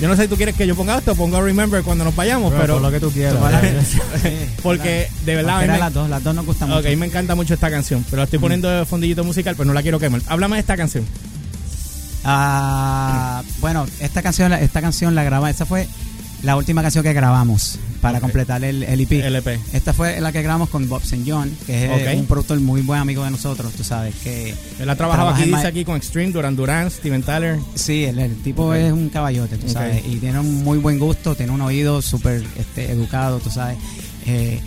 yo 0.00 0.08
no 0.08 0.16
sé 0.16 0.22
si 0.22 0.28
tú 0.28 0.36
quieres 0.36 0.54
que 0.54 0.66
yo 0.66 0.74
ponga 0.76 0.98
esto 0.98 1.14
ponga 1.14 1.40
Remember 1.40 1.82
cuando 1.82 2.04
nos 2.04 2.14
vayamos, 2.14 2.50
Bro, 2.52 2.60
pero. 2.60 2.72
por 2.74 2.82
lo 2.82 2.90
que 2.90 3.00
tú 3.00 3.10
quieras. 3.10 3.34
Porque 4.62 5.08
de 5.24 5.34
verdad. 5.36 5.58
a 5.58 5.60
mí 5.60 5.66
Cualquiera 5.66 5.72
de 5.72 5.72
me- 5.72 5.78
las 5.78 5.94
dos 5.94 6.08
las 6.10 6.22
dos 6.24 6.34
nos 6.34 6.46
gustan 6.46 6.72
Ok, 6.72 6.84
mucho 6.84 6.96
me 6.96 7.06
encanta 7.06 7.34
mucho 7.34 7.54
esta 7.54 7.70
canción, 7.70 8.04
pero 8.10 8.18
la 8.18 8.24
estoy 8.24 8.38
poniendo 8.38 8.68
de 8.68 8.84
fondillito 8.84 9.24
musical, 9.24 9.54
pero 9.56 9.66
no 9.66 9.72
la 9.74 9.82
quiero 9.82 9.98
quemar. 9.98 10.20
Háblame 10.28 10.56
de 10.56 10.60
esta 10.60 10.76
canción. 10.76 11.04
Ah, 12.24 13.42
bueno, 13.60 13.86
esta 14.00 14.22
canción, 14.22 14.52
esta 14.52 14.80
canción 14.80 15.14
la 15.14 15.22
grabamos, 15.24 15.50
esta 15.50 15.64
fue 15.66 15.86
la 16.42 16.56
última 16.56 16.82
canción 16.82 17.02
que 17.02 17.12
grabamos 17.12 17.78
para 18.00 18.20
completar 18.20 18.62
el, 18.62 18.82
el 18.82 19.00
EP. 19.00 19.12
LP. 19.12 19.58
Esta 19.72 19.92
fue 19.92 20.20
la 20.20 20.30
que 20.30 20.42
grabamos 20.42 20.68
con 20.68 20.88
Bob 20.88 21.02
St. 21.02 21.24
John, 21.26 21.50
que 21.66 22.12
es 22.12 22.18
un 22.18 22.26
productor 22.26 22.60
muy 22.60 22.82
buen 22.82 23.00
amigo 23.00 23.24
de 23.24 23.30
nosotros, 23.30 23.72
tú 23.72 23.82
sabes, 23.82 24.14
que 24.16 24.54
Él 24.78 24.88
ha 24.88 24.96
trabajado 24.96 25.28
Trabaja 25.34 25.68
aquí, 25.68 25.78
dice 25.78 25.84
con 25.84 25.96
Extreme, 25.96 26.32
Duran 26.32 26.54
Duran, 26.56 26.90
Steven 26.90 27.22
Tyler. 27.22 27.58
sí, 27.74 28.04
el, 28.04 28.18
el 28.18 28.36
tipo 28.42 28.74
es 28.74 28.92
un 28.92 29.08
caballote, 29.08 29.56
tú 29.56 29.68
sabes, 29.68 30.04
y 30.06 30.16
tiene 30.16 30.38
un 30.38 30.62
muy 30.62 30.78
buen 30.78 30.98
gusto, 30.98 31.34
tiene 31.34 31.52
un 31.52 31.60
oído 31.62 32.02
súper 32.02 32.44
este, 32.58 32.90
educado, 32.90 33.38
tú 33.40 33.50
sabes. 33.50 33.78
Eh, 34.26 34.60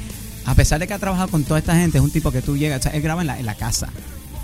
a 0.46 0.56
pesar 0.56 0.80
de 0.80 0.88
que 0.88 0.94
ha 0.94 1.00
trabajado 1.00 1.30
con 1.30 1.44
toda 1.44 1.60
esta 1.60 1.76
gente, 1.76 1.98
es 1.98 2.04
un 2.04 2.12
tipo 2.12 2.32
que 2.32 2.42
tú 2.42 2.58
llegas, 2.58 2.80
o 2.80 2.84
sea, 2.84 2.92
él 2.94 3.02
graba 3.02 3.22
en 3.22 3.28
la, 3.28 3.40
en 3.40 3.46
la 3.46 3.56
casa. 3.56 3.90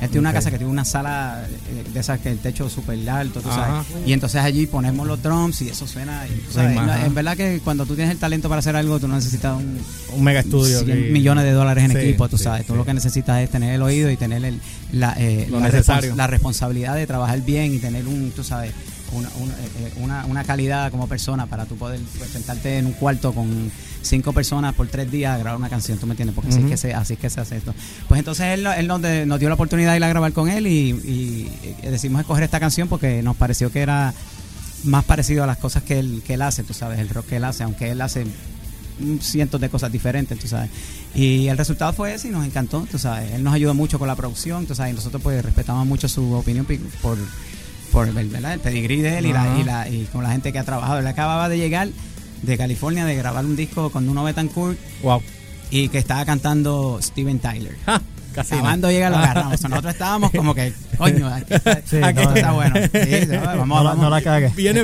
Él 0.02 0.10
tiene 0.10 0.20
una 0.20 0.34
casa 0.34 0.52
que 0.52 0.58
tiene 0.58 0.72
una 0.72 0.84
sala 0.84 1.46
eh, 1.70 1.84
de 1.94 2.00
esas 2.00 2.20
que 2.20 2.30
el 2.30 2.40
techo 2.40 2.70
súper 2.70 3.10
alto, 3.10 3.40
tú 3.42 3.50
Ajá. 3.50 3.84
sabes. 3.86 4.08
Y 4.08 4.12
entonces 4.14 4.42
allí 4.42 4.68
ponemos 4.68 5.08
los 5.08 5.24
drums 5.24 5.62
y 5.62 5.70
eso 5.70 5.88
suena. 5.88 6.28
y, 6.28 6.32
tú 6.42 6.52
sabes, 6.52 6.78
en 7.06 7.16
verdad 7.16 7.38
que 7.38 7.62
cuando 7.64 7.86
tú 7.86 7.96
tienes 7.96 8.12
el 8.12 8.20
talento 8.20 8.50
para 8.50 8.60
hacer 8.60 8.76
algo, 8.76 9.00
tú 9.00 9.08
no 9.08 9.16
necesitas 9.16 9.58
un, 9.58 9.80
Un 10.14 10.24
mega 10.24 10.42
estudio. 10.42 10.80
100 10.80 10.86
que- 10.86 11.10
millones 11.12 11.46
de 11.46 11.52
dólares 11.52 11.86
en 11.86 11.92
Sí, 11.92 11.98
equipo, 11.98 12.28
tú 12.28 12.38
sí, 12.38 12.44
sabes. 12.44 12.66
Tú 12.68 12.74
sí. 12.74 12.78
lo 12.78 12.86
que 12.86 12.94
necesitas 12.94 13.42
es 13.42 13.50
tener 13.50 13.74
el 13.74 13.82
oído 13.82 14.12
y 14.12 14.18
tener 14.18 14.44
el, 14.44 14.60
la, 14.92 15.16
eh, 15.18 15.48
Lo 15.50 15.60
la, 15.62 15.70
respons- 15.72 16.14
la 16.14 16.28
responsabilidad 16.28 16.96
de 16.96 17.08
trabajar 17.08 17.42
bien 17.42 17.74
y 17.74 17.80
tener 17.80 18.06
un, 18.06 18.32
tú 18.32 18.44
sabes, 18.44 18.74
una, 19.16 19.30
una, 19.40 19.54
eh, 19.54 19.58
eh, 19.80 19.94
una, 19.98 20.26
una 20.26 20.44
calidad 20.44 20.92
como 20.92 21.08
persona 21.08 21.46
para 21.48 21.66
tú 21.66 21.76
poder 21.76 22.00
sentarte 22.32 22.78
en 22.78 22.86
un 22.88 22.94
cuarto 22.94 23.34
con 23.34 23.72
cinco 24.02 24.34
personas 24.34 24.76
por 24.76 24.88
tres 24.88 25.10
días 25.12 25.34
a 25.34 25.38
grabar 25.40 25.58
una 25.60 25.70
canción, 25.70 25.98
¿tú 25.98 26.06
me 26.06 26.12
entiendes? 26.14 26.36
Porque 26.36 26.50
así, 26.50 26.60
es 26.66 26.70
que 26.70 26.78
se, 26.78 26.94
así 26.94 27.14
es 27.14 27.20
que 27.20 27.30
se 27.30 27.42
hace 27.42 27.58
esto. 27.58 27.74
Pues 28.08 28.20
entonces 28.20 28.46
él, 28.54 28.66
él 28.68 28.88
nos, 28.88 29.02
de- 29.02 29.26
nos 29.26 29.40
dio 29.40 29.50
la 29.50 29.56
oportunidad 29.56 29.92
de 29.92 29.98
ir 29.98 30.04
a 30.04 30.10
grabar 30.10 30.32
con 30.34 30.48
él 30.50 30.68
y, 30.68 30.90
y, 30.92 31.52
eh, 31.84 31.90
decidimos 31.90 32.22
escoger 32.22 32.44
esta 32.44 32.60
canción 32.60 32.88
porque 32.88 33.24
nos 33.24 33.36
pareció 33.36 33.72
que 33.72 33.80
era 33.82 34.14
más 34.84 35.04
parecido 35.06 35.44
a 35.44 35.48
las 35.48 35.58
cosas 35.58 35.82
que 35.84 35.98
él, 35.98 36.22
que 36.26 36.36
él 36.36 36.42
hace, 36.44 36.64
tú 36.64 36.74
sabes, 36.76 37.00
el 37.00 37.10
rock 37.10 37.26
que 37.28 37.38
él 37.38 37.44
hace, 37.46 37.64
aunque 37.64 37.90
él 37.90 38.02
hace 38.02 38.26
cientos 39.20 39.60
de 39.60 39.70
cosas 39.70 39.92
diferentes, 39.92 40.38
tú 40.40 40.48
sabes. 40.48 40.70
Y 41.14 41.48
el 41.48 41.58
resultado 41.58 41.92
fue 41.94 42.14
ese 42.14 42.28
y 42.28 42.32
nos 42.32 42.46
encantó, 42.46 42.86
tú 42.90 42.98
sabes. 43.00 43.32
Él 43.32 43.44
nos 43.44 43.54
ayudó 43.54 43.74
mucho 43.74 43.98
con 44.00 44.08
la 44.08 44.16
producción, 44.16 44.66
tú 44.66 44.76
sabes, 44.76 44.94
y 44.94 44.96
nosotros 44.96 45.22
pues 45.22 45.44
respetamos 45.44 45.86
mucho 45.88 46.08
su 46.08 46.32
opinión 46.34 46.66
pi- 46.66 46.78
por, 47.02 47.18
por 47.96 48.08
el, 48.10 48.28
¿verdad? 48.30 48.54
el 48.54 48.60
pedigrí 48.60 49.02
de 49.02 49.18
él 49.20 49.26
y, 49.28 49.32
la, 49.34 49.44
Ajá. 49.44 49.58
y, 49.60 49.64
la, 49.64 49.88
y 49.90 50.04
con 50.12 50.22
la 50.24 50.32
gente 50.32 50.52
que 50.52 50.60
ha 50.60 50.64
trabajado. 50.66 51.00
Él 51.00 51.08
acababa 51.08 51.48
de 51.48 51.58
llegar 51.58 51.88
de 52.42 52.58
California 52.58 53.06
de 53.06 53.16
grabar 53.16 53.46
un 53.46 53.56
disco 53.56 53.90
con 53.90 54.06
Nuno 54.06 54.24
Betancourt 54.26 54.78
Wow. 55.02 55.22
y 55.72 55.88
que 55.90 55.98
estaba 55.98 56.26
cantando 56.26 57.00
Steven 57.02 57.40
Tyler. 57.40 57.76
Ja, 57.86 58.02
casi. 58.34 58.54
Acabando 58.56 58.92
llegar 58.92 59.12
lo 59.12 59.18
agarramos. 59.18 59.62
Nosotros 59.62 59.94
estábamos 59.94 60.32
como 60.32 60.54
que, 60.54 60.74
coño, 60.98 61.28
aquí 61.28 61.54
está, 61.54 61.82
Sí, 61.86 61.98
aquí 62.04 62.22
no, 62.22 62.34
está 62.36 62.48
no. 62.50 62.56
bueno. 62.56 62.76
Sí, 62.92 63.26
vamos, 63.44 63.68
No, 63.68 63.84
vamos. 63.84 63.98
no 63.98 64.10
la 64.10 64.22
cagues. 64.22 64.54
Viene, 64.56 64.84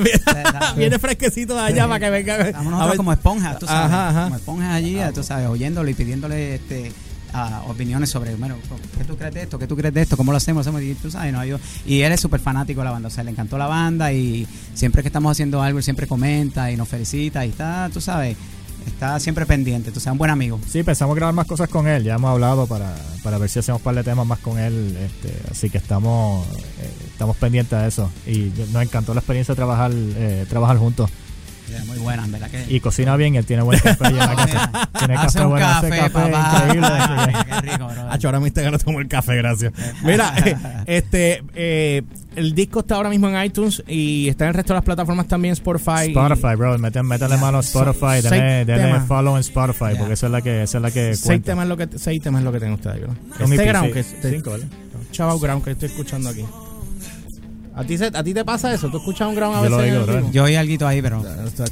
viene, 0.78 0.98
fresquecito 0.98 1.54
de 1.56 1.62
allá 1.62 1.88
para 1.88 2.00
que 2.00 2.10
venga. 2.10 2.36
Estamos 2.38 2.68
a 2.68 2.70
nosotros 2.72 2.90
ver. 2.92 2.98
como 2.98 3.12
esponjas, 3.14 3.60
tú 3.60 3.66
sabes. 3.68 3.92
Ajá, 3.92 4.10
ajá. 4.10 4.24
Como 4.24 4.36
esponjas 4.38 4.74
allí, 4.74 4.98
tú 5.14 5.22
sabes, 5.22 5.48
oyéndolo 5.50 5.90
y 5.90 5.94
pidiéndole 5.94 6.56
este, 6.56 6.92
ah, 7.34 7.64
opiniones 7.68 8.10
sobre, 8.10 8.36
bueno, 8.36 8.56
¿qué 8.98 9.04
tú 9.04 9.18
crees 9.18 9.34
de 9.34 9.42
esto? 9.44 9.60
¿Qué 9.60 9.68
tú 9.68 9.76
crees 9.76 9.94
de 9.94 10.02
esto? 10.02 10.18
¿Cómo 10.18 10.32
lo 10.32 10.38
hacemos? 10.38 10.62
¿Hacemos? 10.62 10.82
Y 10.82 10.94
tú 10.96 11.12
sabes, 11.12 11.34
no, 11.34 11.44
yo, 11.46 11.60
y 11.86 12.02
él 12.02 12.12
es 12.12 12.20
súper 12.20 12.40
fanático 12.40 12.82
de 12.82 12.86
la 12.86 12.92
banda, 12.92 13.08
o 13.08 13.12
sea, 13.12 13.24
le 13.24 13.32
encantó 13.32 13.58
la 13.58 13.68
banda 13.68 14.12
y 14.14 14.48
siempre 14.74 15.02
que 15.02 15.10
estamos 15.10 15.32
haciendo 15.32 15.62
algo, 15.62 15.80
él 15.80 15.84
siempre 15.84 16.08
comenta 16.08 16.72
y 16.72 16.78
nos 16.78 16.88
felicita 16.88 17.46
y 17.46 17.50
está, 17.50 17.90
tú 17.94 18.02
sabes, 18.02 18.38
está 18.86 19.20
siempre 19.20 19.46
pendiente, 19.46 19.92
tú 19.92 20.00
sabes, 20.00 20.14
un 20.14 20.18
buen 20.18 20.32
amigo. 20.32 20.60
Sí, 20.68 20.84
pensamos 20.84 21.16
grabar 21.16 21.34
más 21.34 21.48
cosas 21.48 21.70
con 21.70 21.88
él. 21.88 22.04
Ya 22.04 22.16
hemos 22.16 22.32
hablado 22.32 22.68
para, 22.68 22.96
para 23.24 23.38
ver 23.38 23.50
si 23.50 23.60
hacemos 23.60 23.80
un 23.80 23.84
par 23.84 23.96
de 23.96 24.04
temas 24.04 24.26
más 24.26 24.40
con 24.40 24.60
él. 24.60 24.98
Este, 24.98 25.34
así 25.50 25.70
que 25.70 25.78
estamos 25.78 26.46
eh, 26.48 26.90
estamos 27.12 27.36
pendientes 27.38 27.80
de 27.80 27.88
eso. 27.88 28.12
Y 28.26 28.52
nos 28.72 28.84
encantó 28.84 29.14
la 29.14 29.20
experiencia 29.20 29.54
de 29.54 29.58
trabajar 29.58 29.92
eh, 29.94 30.46
trabajar 30.50 30.78
juntos. 30.78 31.10
Muy 31.86 31.98
buena, 32.00 32.26
en 32.26 32.32
verdad 32.32 32.50
que... 32.50 32.66
Y 32.74 32.80
cocina 32.80 33.16
bien. 33.18 33.36
Él 33.36 33.46
tiene 33.46 33.64
buen 33.64 33.80
café 33.84 34.08
ahí 34.08 34.14
en 34.14 34.18
la 34.20 34.36
casa. 34.36 34.90
Tiene 35.00 35.14
Hace 35.16 35.26
café 35.40 35.42
un 35.46 35.50
bueno. 35.52 35.68
hace 35.68 35.90
café, 35.90 36.02
café 36.12 36.32
papá. 36.32 36.64
increíble. 36.66 37.34
Qué 37.48 37.62
rico, 37.72 37.88
bro. 37.88 38.12
Hacho, 38.12 38.28
ahora 38.28 38.40
me 38.40 38.48
está 38.48 38.62
ganando 38.62 39.00
el 39.00 39.08
café, 39.08 39.36
gracias. 39.38 39.74
Mira, 40.04 40.34
este, 40.86 41.44
eh, 41.56 42.02
el 42.36 42.54
disco 42.56 42.80
está 42.82 42.96
ahora 42.96 43.10
mismo 43.10 43.30
en 43.30 43.44
iTunes 43.44 43.84
y 43.88 44.30
está 44.30 44.46
en 44.46 44.50
el 44.50 44.54
resto 44.56 44.74
de 44.74 44.78
las 44.78 44.84
plataformas 44.86 45.28
también, 45.28 45.54
Spotify. 45.54 46.08
Spotify, 46.08 46.56
bro. 46.58 46.78
Mete, 46.78 47.02
métele 47.04 47.38
mano 47.38 47.58
a 47.58 47.62
Spotify. 47.62 48.22
Seis 48.22 48.30
Denle, 48.30 48.66
denle 48.66 48.84
temas. 48.86 49.08
follow 49.08 49.36
en 49.36 49.42
Spotify. 49.42 49.94
Ya. 49.94 50.00
Porque 50.00 50.14
esa 50.14 50.26
es 50.28 50.32
la 50.32 50.42
que, 50.42 50.64
esa 50.64 50.78
es 50.78 50.82
la 50.82 50.92
que 50.92 51.16
Seis 51.16 51.24
cuenta. 51.26 51.46
temas, 51.52 51.64
es 51.64 51.70
lo 51.70 51.78
que, 51.78 51.88
seis 51.98 52.22
temas 52.22 52.40
es 52.40 52.46
lo 52.46 52.52
que 52.52 52.60
tienen 52.60 52.76
ustedes, 52.76 53.02
bro. 53.02 53.14
Este 53.40 53.66
ground 53.66 53.94
que 53.94 54.04
Cinco, 54.04 54.52
¿verdad? 54.52 54.68
Chavo 55.12 55.40
ground 55.40 55.64
que 55.64 55.72
estoy 55.72 55.90
escuchando 55.90 56.30
aquí. 56.30 56.46
¿A 57.76 57.84
ti, 57.84 57.98
se- 57.98 58.06
¿A 58.14 58.24
ti 58.24 58.34
te 58.34 58.44
pasa 58.44 58.74
eso? 58.74 58.90
¿Tú 58.90 58.98
escuchas 58.98 59.28
un 59.30 59.36
ground 59.36 59.56
a 59.56 59.58
Yo 59.70 59.78
veces? 59.78 59.94
lo 59.94 60.06
en 60.06 60.16
digo? 60.18 60.32
Yo 60.32 60.44
oí 60.44 60.56
algo 60.56 60.88
ahí, 60.88 61.02
pero... 61.02 61.24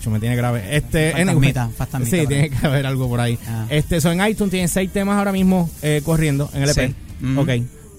Me 0.09 0.19
tiene 0.19 0.35
grave. 0.35 0.63
Este, 0.75 1.11
Fantasmita, 1.11 1.61
anyway. 1.63 1.75
fantasmita 1.77 2.17
Sí, 2.21 2.27
tiene 2.27 2.49
que 2.49 2.67
haber 2.67 2.85
algo 2.85 3.09
por 3.09 3.19
ahí. 3.19 3.37
Ah. 3.47 3.65
Este, 3.69 3.99
son 4.01 4.19
en 4.19 4.27
iTunes 4.29 4.51
tienen 4.51 4.69
seis 4.69 4.91
temas 4.91 5.17
ahora 5.17 5.31
mismo 5.31 5.69
eh, 5.81 6.01
corriendo 6.03 6.49
en 6.53 6.63
el 6.63 6.69
EP. 6.69 6.75
Sí. 7.19 7.25
Ujú. 7.25 7.41
Ok. 7.41 7.49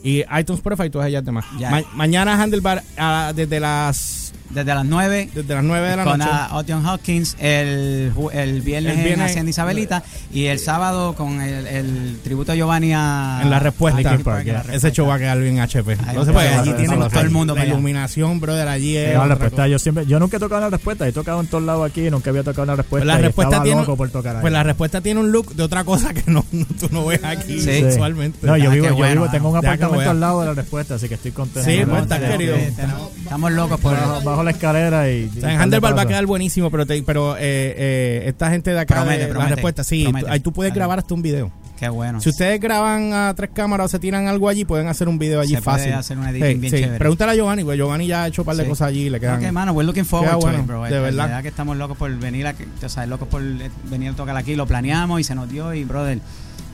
Y 0.03 0.19
iTunes 0.21 0.61
Spotify, 0.61 0.89
tú 0.89 0.99
ya 1.11 1.21
temas. 1.23 1.45
Ya. 1.59 1.71
Ma- 1.71 1.83
mañana 1.95 2.41
Handlebar 2.43 2.83
ah, 2.97 3.33
desde 3.37 3.61
las 3.61 4.33
Desde 4.51 4.75
las 4.75 4.85
9 4.85 5.31
desde 5.35 5.55
las 5.55 5.63
9 5.65 5.89
de 5.91 5.97
la 5.97 6.05
con 6.05 6.19
noche. 6.19 6.31
a 6.33 6.57
Otion 6.57 6.85
Hawkins 6.87 7.37
el, 7.39 8.13
el 8.33 8.61
viernes 8.63 8.93
El 8.95 8.99
en 8.99 9.05
viernes- 9.05 9.31
Hacienda 9.31 9.51
Isabelita 9.51 10.03
y 10.33 10.47
el 10.47 10.59
sábado 10.59 11.15
con 11.15 11.41
el, 11.41 11.67
el 11.69 12.19
tributo 12.25 12.53
a 12.53 12.55
Giovanni 12.57 12.93
a, 12.93 13.41
en 13.43 13.51
la 13.51 13.61
respuesta. 13.61 13.99
a 13.99 14.03
Linkin 14.03 14.25
Park, 14.25 14.47
en 14.47 14.53
la 14.55 14.61
Ese 14.61 14.69
respuesta. 14.73 14.91
show 14.97 15.07
va 15.07 15.15
a 15.15 15.19
quedar 15.19 15.39
bien 15.39 15.61
HP. 15.61 15.93
Ahí 16.07 16.17
No 16.17 16.25
se 16.25 16.33
puede. 16.33 16.49
Allí 16.49 16.73
tienen 16.73 16.99
todo 16.99 17.21
el 17.21 17.31
mundo 17.31 17.55
la 17.55 17.65
iluminación, 17.65 18.41
brother. 18.41 18.67
Allí 18.69 18.97
es. 18.97 19.11
Eh, 19.11 19.15
la 19.15 19.25
respuesta, 19.27 19.69
yo 19.69 19.79
siempre, 19.79 20.07
yo 20.07 20.19
nunca 20.19 20.37
he 20.37 20.41
tocado 20.41 20.61
la 20.63 20.71
respuesta, 20.71 21.07
he 21.07 21.13
tocado 21.13 21.41
en 21.41 21.47
todos 21.47 21.63
lados 21.65 21.89
aquí, 21.89 22.11
nunca 22.11 22.31
había 22.31 22.43
tocado 22.43 22.67
la 22.67 22.77
respuesta. 22.77 23.05
Pues 23.05 23.17
la 23.17 23.19
respuesta 23.19 23.49
estaba 23.51 23.65
tiene- 23.65 23.81
loco 23.83 23.97
por 23.97 24.11
tocar 24.11 24.37
ahí. 24.37 24.41
Pues 24.43 24.53
la 24.53 24.63
respuesta 24.65 25.01
tiene 25.01 25.21
un 25.21 25.31
look 25.33 25.55
de 25.55 25.63
otra 25.63 25.85
cosa 25.85 26.13
que 26.13 26.25
no, 26.31 26.45
no- 26.51 26.67
tú 26.79 26.89
no 26.91 27.07
ves 27.07 27.23
aquí 27.23 27.61
Sí. 27.61 27.83
visualmente. 27.85 28.47
No, 28.47 28.57
yo 28.57 28.71
Ah, 28.71 28.75
vivo, 28.75 28.87
yo 28.89 28.95
bueno, 28.97 29.23
vivo, 29.23 29.31
tengo 29.33 29.51
un 29.51 29.57
apartamento 29.59 30.11
al 30.11 30.21
lado 30.21 30.41
de 30.41 30.47
la 30.49 30.55
respuesta, 30.55 30.97
así 30.97 31.09
que 31.09 31.15
estoy 31.15 31.31
contento. 31.33 31.69
Sí, 31.71 31.83
pues, 31.89 32.03
está 32.03 32.19
querido. 32.19 32.57
Estamos 32.57 33.53
locos 33.53 33.79
por 33.81 33.95
Bajo, 34.25 34.40
bajo 34.41 34.45
la 34.45 34.51
escalera 34.53 35.11
y. 35.11 35.31
O 35.37 35.41
sea, 35.41 35.55
en 35.55 35.61
Handlebar 35.61 35.97
va 35.97 36.03
a 36.03 36.07
quedar 36.07 36.27
buenísimo, 36.27 36.71
pero 36.71 36.87
te- 36.87 37.03
pero 37.03 37.37
eh, 37.37 37.41
eh, 37.41 38.23
esta 38.27 38.51
gente 38.51 38.73
de 38.73 38.81
acá 38.81 38.97
Promete, 38.97 39.19
de 39.21 39.27
promete, 39.29 39.51
la 39.51 39.57
respuesta, 39.57 39.85
sí, 39.85 40.05
promete. 40.05 40.27
tú- 40.27 40.33
ahí 40.33 40.41
tú 40.41 40.53
puedes 40.53 40.75
grabar 40.75 40.99
hasta 40.99 41.15
un 41.15 41.23
video. 41.23 41.51
Qué 41.79 41.89
bueno. 41.89 42.21
Si 42.21 42.29
ustedes 42.29 42.61
graban 42.61 43.13
a 43.15 43.33
tres 43.35 43.51
cámaras 43.55 43.87
o 43.87 43.89
se 43.89 43.99
tiran 43.99 44.27
algo 44.27 44.51
allí, 44.51 44.67
pueden 44.67 44.89
hacer 44.89 45.09
un 45.09 45.19
video 45.19 45.41
allí 45.41 45.55
Se 45.55 45.63
puede 45.63 45.79
fácil. 45.79 45.93
hacer 45.95 46.19
un 46.19 46.27
editing 46.29 46.61
bien 46.61 46.73
chévere. 46.75 46.99
Pregúntale 46.99 47.33
a 47.33 47.35
Giovanni, 47.37 47.65
porque 47.65 47.79
Giovanni 47.79 48.07
ya 48.07 48.25
ha 48.25 48.27
hecho 48.29 48.43
un 48.43 48.47
par 48.47 48.57
de 48.57 48.65
Sí. 48.65 48.69
cosas 48.69 48.89
allí 48.89 49.07
y 49.07 49.11
le 49.11 49.19
quedan. 49.19 49.43
Ok, 49.43 49.51
mano, 49.51 49.73
we're 49.73 49.87
looking 49.87 50.05
forward 50.05 50.33
to 50.33 50.39
bueno, 50.41 50.59
it, 50.59 50.67
bro. 50.67 50.83
de 50.85 50.91
La 50.91 51.01
verdad. 51.27 51.41
que 51.43 51.49
estamos 51.49 51.77
locos 51.79 51.97
por 51.97 52.15
venir 52.19 52.47
a, 52.47 52.55
o 52.85 52.89
sea, 52.91 53.07
locos 53.07 53.29
por 53.29 53.41
eh, 53.43 53.71
venir 53.85 54.11
a 54.11 54.13
tocar 54.13 54.37
aquí, 54.37 54.57
lo 54.57 54.67
planeamos 54.67 55.21
y 55.21 55.25
se 55.25 55.35
nos 55.35 55.49
dio 55.51 55.73
y 55.73 55.85
brother, 55.85 56.19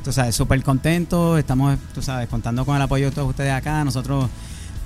tú 0.03 0.11
sabes, 0.13 0.35
súper 0.35 0.61
contentos, 0.65 1.39
estamos, 1.39 1.79
tú 1.95 2.03
sabes, 2.03 2.29
contando 2.29 2.65
con 2.65 2.75
el 2.75 2.83
apoyo 2.83 3.05
de 3.07 3.13
todos 3.13 3.29
ustedes 3.31 3.53
acá, 3.53 3.85
nosotros 3.85 4.29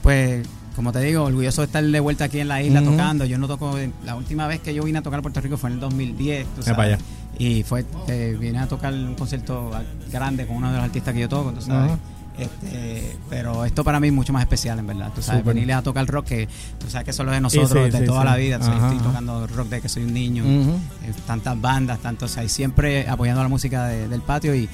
pues 0.02 0.46
como 0.80 0.92
te 0.92 1.00
digo, 1.00 1.25
orgulloso 1.25 1.60
de 1.60 1.66
estar 1.66 1.84
de 1.84 2.00
vuelta 2.00 2.25
aquí 2.25 2.40
en 2.40 2.49
la 2.49 2.62
isla 2.62 2.82
tocando. 2.82 3.26
Yo 3.26 3.37
no 3.37 3.46
toco, 3.46 3.76
la 4.02 4.16
última 4.16 4.46
vez 4.46 4.60
que 4.60 4.72
yo 4.72 4.82
vine 4.82 4.99
a 4.99 5.02
tocar 5.02 5.18
a 5.18 5.22
Puerto 5.22 5.38
Rico 5.42 5.58
fue 5.58 5.68
en 5.68 5.75
el 5.75 5.80
2010, 5.80 6.46
tú 6.56 6.62
sabes. 6.62 6.99
Y 7.38 7.62
fue, 7.64 7.84
eh, 8.08 8.34
vine 8.40 8.58
a 8.60 8.66
tocar 8.66 8.94
un 8.94 9.14
concierto 9.14 9.70
grande 10.10 10.46
con 10.46 10.56
uno 10.56 10.68
de 10.70 10.76
los 10.76 10.84
artistas 10.84 11.12
que 11.12 11.20
yo 11.20 11.28
toco, 11.28 11.52
tú 11.52 11.60
sabes. 11.60 11.92
Este, 12.38 13.16
pero 13.28 13.66
esto 13.66 13.84
para 13.84 14.00
mí 14.00 14.08
es 14.08 14.14
mucho 14.14 14.32
más 14.32 14.40
especial, 14.42 14.78
en 14.78 14.87
verdad. 14.87 15.12
Tú 15.14 15.20
sabes, 15.20 15.44
venirle 15.44 15.75
a 15.75 15.82
tocar 15.82 16.06
rock, 16.06 16.25
que 16.26 16.49
tú 16.78 16.88
sabes 16.88 17.04
que 17.04 17.10
eso 17.10 17.22
es 17.25 17.30
de 17.30 17.40
nosotros, 17.42 17.70
Sí, 17.70 17.78
sí, 17.84 17.90
de 17.90 17.99
sí, 17.99 18.04
toda 18.06 18.25
la 18.25 18.37
vida. 18.37 18.56
Ajá, 18.56 18.88
estoy 18.92 18.99
tocando 19.06 19.46
rock 19.49 19.68
desde 19.68 19.82
que 19.82 19.88
soy 19.90 20.04
un 20.04 20.14
niño. 20.14 20.44
Eh, 20.46 21.12
tantas 21.26 21.60
bandas, 21.60 21.99
tanto, 21.99 22.25
o 22.25 22.28
sea, 22.28 22.42
y 22.42 22.49
siempre 22.49 23.06
apoyando 23.06 23.42
la 23.42 23.49
música 23.50 23.87
de- 23.88 24.08
del 24.08 24.22
patio 24.22 24.54
y, 24.54 24.68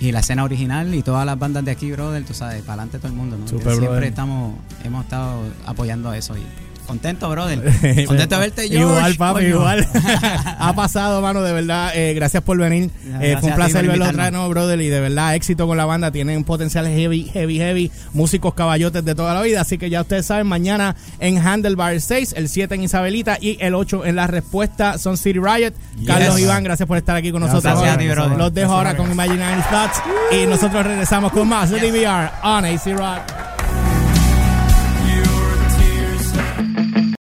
y 0.00 0.12
la 0.12 0.20
escena 0.20 0.44
original 0.44 0.94
y 0.94 1.02
todas 1.02 1.26
las 1.26 1.38
bandas 1.38 1.64
de 1.64 1.70
aquí, 1.70 1.92
brother, 1.92 2.24
tú 2.24 2.32
sabes, 2.32 2.62
para 2.62 2.82
adelante 2.82 2.98
todo 2.98 3.08
el 3.08 3.14
mundo, 3.14 3.36
¿no? 3.36 3.46
Super, 3.46 3.66
siempre 3.66 3.88
brother. 3.88 4.04
estamos, 4.04 4.54
hemos 4.82 5.04
estado 5.04 5.42
apoyando 5.66 6.12
eso 6.14 6.36
y 6.36 6.42
Contento, 6.90 7.30
brother. 7.30 7.58
Contento 8.06 8.34
de 8.34 8.40
verte, 8.40 8.68
George. 8.68 8.78
Igual, 8.78 9.14
papi, 9.14 9.34
Coño. 9.42 9.48
igual. 9.48 9.88
ha 10.58 10.72
pasado, 10.74 11.20
mano, 11.22 11.42
de 11.42 11.52
verdad. 11.52 11.92
eh, 11.94 12.14
gracias 12.14 12.42
por 12.42 12.58
venir. 12.58 12.90
Gracias 13.04 13.22
Eh, 13.22 13.36
fue 13.38 13.46
un 13.48 13.52
a 13.52 13.56
placer 13.56 13.86
verlo 13.86 14.04
otra 14.06 14.24
vez, 14.24 14.32
no, 14.32 14.48
brother. 14.48 14.80
Y 14.80 14.88
de 14.88 15.00
verdad, 15.00 15.34
éxito 15.34 15.66
con 15.66 15.76
la 15.76 15.84
banda. 15.84 16.10
Tienen 16.10 16.42
potenciales 16.44 16.96
heavy, 16.98 17.24
heavy, 17.32 17.58
heavy. 17.58 17.90
Músicos 18.12 18.54
caballotes 18.54 19.04
de 19.04 19.14
toda 19.14 19.34
la 19.34 19.42
vida. 19.42 19.60
Así 19.60 19.78
que 19.78 19.88
ya 19.88 20.00
ustedes 20.00 20.26
saben, 20.26 20.46
mañana 20.46 20.96
en 21.20 21.38
Handlebar 21.38 22.00
6, 22.00 22.34
el 22.36 22.48
7 22.48 22.74
en 22.74 22.82
Isabelita 22.82 23.38
y 23.40 23.56
el 23.60 23.74
8 23.74 24.04
en 24.06 24.16
La 24.16 24.26
Respuesta 24.26 24.98
son 24.98 25.16
City 25.16 25.38
Riot. 25.38 25.72
Carlos 26.06 26.38
Iván, 26.40 26.64
gracias 26.64 26.86
por 26.86 26.96
estar 26.98 27.16
aquí 27.16 27.30
con 27.30 27.42
Gracias 27.42 27.62
nosotros. 27.64 27.88
a 27.94 27.98
ti, 27.98 28.08
brother. 28.08 28.36
Los 28.38 28.52
dejo 28.52 28.68
Gracias, 28.70 28.70
ahora 28.70 28.96
con 28.96 29.12
Imaginary 29.12 29.62
Thoughts. 29.70 30.02
Y 30.32 30.46
nosotros 30.46 30.84
regresamos 30.84 31.30
con 31.32 31.48
más 31.48 31.70
de 31.70 31.78
DVR 31.80 32.30
on 32.42 32.64
AC 32.64 32.86
Rock. 32.96 33.49